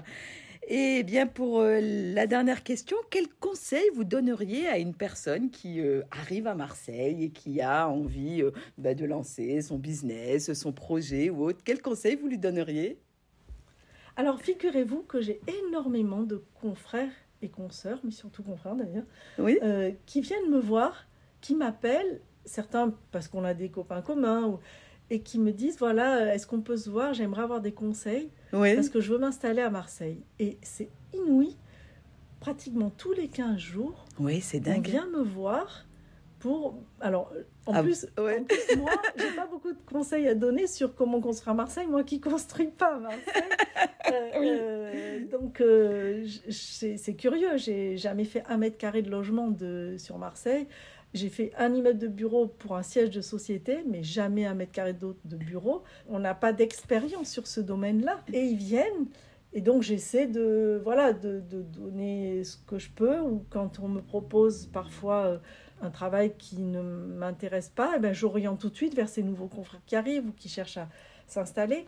Et 0.68 1.04
bien 1.04 1.28
pour 1.28 1.60
euh, 1.60 1.78
la 1.80 2.26
dernière 2.26 2.64
question, 2.64 2.96
quel 3.10 3.28
conseil 3.40 3.84
vous 3.94 4.02
donneriez 4.02 4.66
à 4.66 4.78
une 4.78 4.94
personne 4.94 5.50
qui 5.50 5.80
euh, 5.80 6.02
arrive 6.10 6.48
à 6.48 6.56
Marseille 6.56 7.22
et 7.22 7.30
qui 7.30 7.60
a 7.60 7.88
envie 7.88 8.42
bah, 8.76 8.94
de 8.94 9.04
lancer 9.04 9.62
son 9.62 9.78
business, 9.78 10.52
son 10.54 10.72
projet 10.72 11.30
ou 11.30 11.44
autre? 11.44 11.60
Quel 11.64 11.80
conseil 11.80 12.16
vous 12.16 12.26
lui 12.26 12.38
donneriez? 12.38 12.98
Alors 14.16 14.40
figurez-vous 14.40 15.02
que 15.02 15.20
j'ai 15.20 15.40
énormément 15.68 16.22
de 16.22 16.42
confrères 16.60 17.12
et 17.42 17.48
consoeurs, 17.48 18.00
mais 18.02 18.10
surtout 18.10 18.42
confrères 18.42 18.74
d'ailleurs, 18.74 19.04
oui. 19.38 19.58
Euh, 19.62 19.92
qui 20.06 20.20
viennent 20.20 20.50
me 20.50 20.58
voir, 20.58 21.06
qui 21.40 21.54
m'appellent, 21.54 22.20
certains 22.44 22.94
parce 23.12 23.28
qu'on 23.28 23.44
a 23.44 23.54
des 23.54 23.68
copains 23.68 24.02
communs, 24.02 24.58
et 25.10 25.20
qui 25.20 25.38
me 25.38 25.52
disent 25.52 25.78
voilà, 25.78 26.34
est-ce 26.34 26.46
qu'on 26.46 26.60
peut 26.60 26.76
se 26.76 26.90
voir? 26.90 27.14
J'aimerais 27.14 27.42
avoir 27.42 27.60
des 27.60 27.72
conseils 27.72 28.30
parce 28.50 28.88
que 28.88 29.00
je 29.00 29.12
veux 29.12 29.18
m'installer 29.18 29.62
à 29.62 29.70
Marseille. 29.70 30.22
Et 30.38 30.58
c'est 30.62 30.88
inouï, 31.14 31.56
pratiquement 32.40 32.90
tous 32.90 33.12
les 33.12 33.28
15 33.28 33.58
jours, 33.58 34.04
oui, 34.18 34.40
c'est 34.40 34.60
dingue. 34.60 34.84
on 34.86 34.90
vient 34.90 35.06
me 35.06 35.22
voir 35.22 35.86
pour. 36.38 36.78
Alors, 37.00 37.32
en, 37.66 37.74
ah, 37.74 37.82
plus, 37.82 38.06
en 38.16 38.44
plus, 38.44 38.76
moi, 38.76 38.90
j'ai 39.16 39.34
pas 39.34 39.46
beaucoup 39.46 39.72
de 39.72 39.78
conseils 39.90 40.28
à 40.28 40.34
donner 40.34 40.66
sur 40.66 40.94
comment 40.94 41.20
construire 41.20 41.54
Marseille, 41.54 41.86
moi 41.86 42.04
qui 42.04 42.20
construis 42.20 42.68
pas 42.68 42.98
Marseille. 42.98 43.22
Euh, 44.12 44.30
euh, 44.36 45.26
donc, 45.26 45.60
euh, 45.60 46.24
c'est 46.48 47.16
curieux. 47.16 47.56
J'ai 47.56 47.96
jamais 47.96 48.24
fait 48.24 48.44
un 48.48 48.56
mètre 48.56 48.78
carré 48.78 49.02
de 49.02 49.10
logement 49.10 49.48
de, 49.48 49.96
sur 49.98 50.16
Marseille. 50.16 50.68
J'ai 51.16 51.30
fait 51.30 51.50
un 51.56 51.74
immeuble 51.74 51.98
de 51.98 52.08
bureau 52.08 52.46
pour 52.46 52.76
un 52.76 52.82
siège 52.82 53.08
de 53.08 53.22
société, 53.22 53.82
mais 53.86 54.02
jamais 54.02 54.44
un 54.44 54.52
mètre 54.52 54.72
carré 54.72 54.92
d'autre 54.92 55.18
de 55.24 55.36
bureau. 55.36 55.82
On 56.10 56.18
n'a 56.18 56.34
pas 56.34 56.52
d'expérience 56.52 57.30
sur 57.30 57.46
ce 57.46 57.60
domaine-là. 57.60 58.20
Et 58.34 58.42
ils 58.42 58.56
viennent. 58.56 59.06
Et 59.54 59.62
donc 59.62 59.82
j'essaie 59.82 60.26
de, 60.26 60.78
voilà, 60.84 61.14
de, 61.14 61.40
donner 61.40 62.44
ce 62.44 62.58
que 62.58 62.78
je 62.78 62.90
peux, 62.90 63.18
ou 63.20 63.46
quand 63.48 63.78
on 63.80 63.88
me 63.88 64.02
propose 64.02 64.66
parfois 64.66 65.40
un 65.80 65.88
travail 65.88 66.34
qui 66.36 66.58
ne 66.58 66.82
m'intéresse 66.82 67.70
pas, 67.70 67.94
eh 67.96 67.98
ben, 67.98 68.12
j'oriente 68.12 68.60
tout 68.60 68.68
de 68.68 68.76
suite 68.76 68.94
vers 68.94 69.08
ces 69.08 69.22
nouveaux 69.22 69.48
confrères 69.48 69.80
qui 69.86 69.96
arrivent 69.96 70.28
ou 70.28 70.32
qui 70.32 70.50
cherchent 70.50 70.76
à 70.76 70.88
s'installer. 71.26 71.86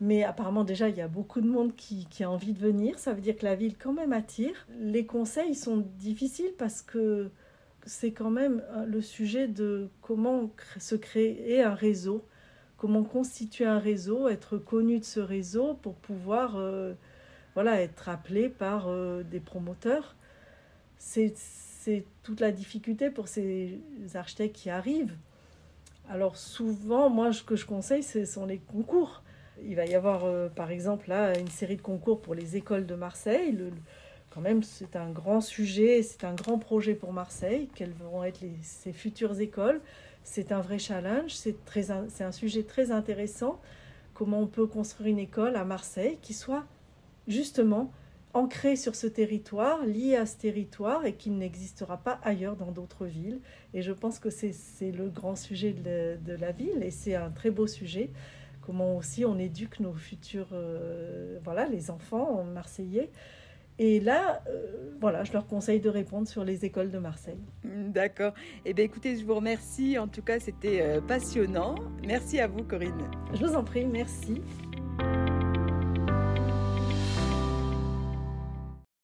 Mais 0.00 0.24
apparemment, 0.24 0.64
déjà, 0.64 0.88
il 0.88 0.96
y 0.96 1.00
a 1.00 1.06
beaucoup 1.06 1.40
de 1.40 1.46
monde 1.46 1.76
qui, 1.76 2.06
a 2.24 2.28
envie 2.28 2.52
de 2.52 2.58
venir. 2.58 2.98
Ça 2.98 3.12
veut 3.12 3.20
dire 3.20 3.36
que 3.36 3.44
la 3.44 3.54
ville, 3.54 3.76
quand 3.78 3.92
même, 3.92 4.12
attire. 4.12 4.66
Les 4.80 5.06
conseils 5.06 5.54
sont 5.54 5.86
difficiles 5.98 6.52
parce 6.58 6.82
que 6.82 7.30
c'est 7.86 8.12
quand 8.12 8.30
même 8.30 8.62
euh, 8.70 8.84
le 8.86 9.00
sujet 9.00 9.48
de 9.48 9.88
comment 10.02 10.50
se 10.78 10.94
créer 10.94 11.62
un 11.62 11.74
réseau, 11.74 12.24
comment 12.76 13.02
constituer 13.04 13.66
un 13.66 13.78
réseau, 13.78 14.28
être 14.28 14.58
connu 14.58 14.98
de 14.98 15.04
ce 15.04 15.20
réseau 15.20 15.74
pour 15.74 15.94
pouvoir 15.94 16.56
euh, 16.56 16.94
voilà, 17.54 17.80
être 17.82 18.08
appelé 18.08 18.48
par 18.48 18.88
euh, 18.88 19.22
des 19.22 19.40
promoteurs. 19.40 20.16
C'est 20.98 21.34
toute 22.22 22.40
la 22.40 22.50
difficulté 22.50 23.10
pour 23.10 23.28
ces 23.28 23.78
architectes 24.14 24.56
qui 24.56 24.70
arrivent. 24.70 25.14
Alors 26.08 26.36
souvent, 26.36 27.10
moi, 27.10 27.32
ce 27.32 27.42
que 27.42 27.56
je 27.56 27.66
conseille, 27.66 28.02
ce 28.02 28.24
sont 28.24 28.46
les 28.46 28.58
concours. 28.58 29.22
Il 29.62 29.76
va 29.76 29.84
y 29.84 29.94
avoir, 29.94 30.50
par 30.52 30.70
exemple, 30.70 31.10
là, 31.10 31.38
une 31.38 31.48
série 31.48 31.76
de 31.76 31.82
concours 31.82 32.22
pour 32.22 32.34
les 32.34 32.56
écoles 32.56 32.86
de 32.86 32.94
Marseille. 32.94 33.54
Quand 34.34 34.40
même, 34.40 34.64
c'est 34.64 34.96
un 34.96 35.10
grand 35.10 35.40
sujet, 35.40 36.02
c'est 36.02 36.24
un 36.24 36.34
grand 36.34 36.58
projet 36.58 36.94
pour 36.94 37.12
Marseille. 37.12 37.68
Quelles 37.76 37.92
vont 37.92 38.24
être 38.24 38.40
les, 38.40 38.56
ces 38.62 38.92
futures 38.92 39.40
écoles 39.40 39.80
C'est 40.24 40.50
un 40.50 40.60
vrai 40.60 40.80
challenge, 40.80 41.30
c'est 41.30 42.24
un 42.24 42.32
sujet 42.32 42.64
très 42.64 42.90
intéressant. 42.90 43.60
Comment 44.12 44.40
on 44.40 44.48
peut 44.48 44.66
construire 44.66 45.08
une 45.10 45.20
école 45.20 45.54
à 45.54 45.64
Marseille 45.64 46.18
qui 46.20 46.34
soit 46.34 46.64
justement 47.28 47.92
ancré 48.32 48.74
sur 48.74 48.96
ce 48.96 49.06
territoire, 49.06 49.86
lié 49.86 50.16
à 50.16 50.26
ce 50.26 50.36
territoire 50.36 51.06
et 51.06 51.14
qui 51.14 51.30
n'existera 51.30 51.98
pas 51.98 52.18
ailleurs 52.24 52.56
dans 52.56 52.72
d'autres 52.72 53.06
villes. 53.06 53.38
Et 53.72 53.82
je 53.82 53.92
pense 53.92 54.18
que 54.18 54.30
c'est 54.30 54.90
le 54.90 55.08
grand 55.10 55.36
sujet 55.36 55.72
de, 55.72 56.34
la 56.34 56.50
ville 56.50 56.82
et 56.82 56.90
c'est 56.90 57.14
un 57.14 57.30
très 57.30 57.52
beau 57.52 57.68
sujet. 57.68 58.10
Comment 58.62 58.96
aussi 58.96 59.24
on 59.24 59.38
éduque 59.38 59.78
nos 59.78 59.94
futurs, 59.94 60.48
euh, 60.52 61.38
voilà, 61.44 61.66
les 61.68 61.92
enfants 61.92 62.42
marseillais. 62.42 63.10
Et 63.78 64.00
là, 64.00 64.42
euh, 64.48 64.94
voilà, 65.00 65.24
je 65.24 65.32
leur 65.32 65.46
conseille 65.46 65.80
de 65.80 65.88
répondre 65.88 66.28
sur 66.28 66.44
les 66.44 66.64
écoles 66.64 66.90
de 66.90 66.98
Marseille. 66.98 67.40
D'accord. 67.64 68.32
Eh 68.64 68.72
bien, 68.72 68.84
écoutez, 68.84 69.16
je 69.16 69.24
vous 69.24 69.34
remercie. 69.34 69.98
En 69.98 70.06
tout 70.06 70.22
cas, 70.22 70.38
c'était 70.38 70.80
euh, 70.80 71.00
passionnant. 71.00 71.74
Merci 72.06 72.38
à 72.40 72.46
vous, 72.46 72.62
Corinne. 72.62 73.08
Je 73.34 73.44
vous 73.44 73.54
en 73.54 73.64
prie, 73.64 73.84
merci. 73.84 74.40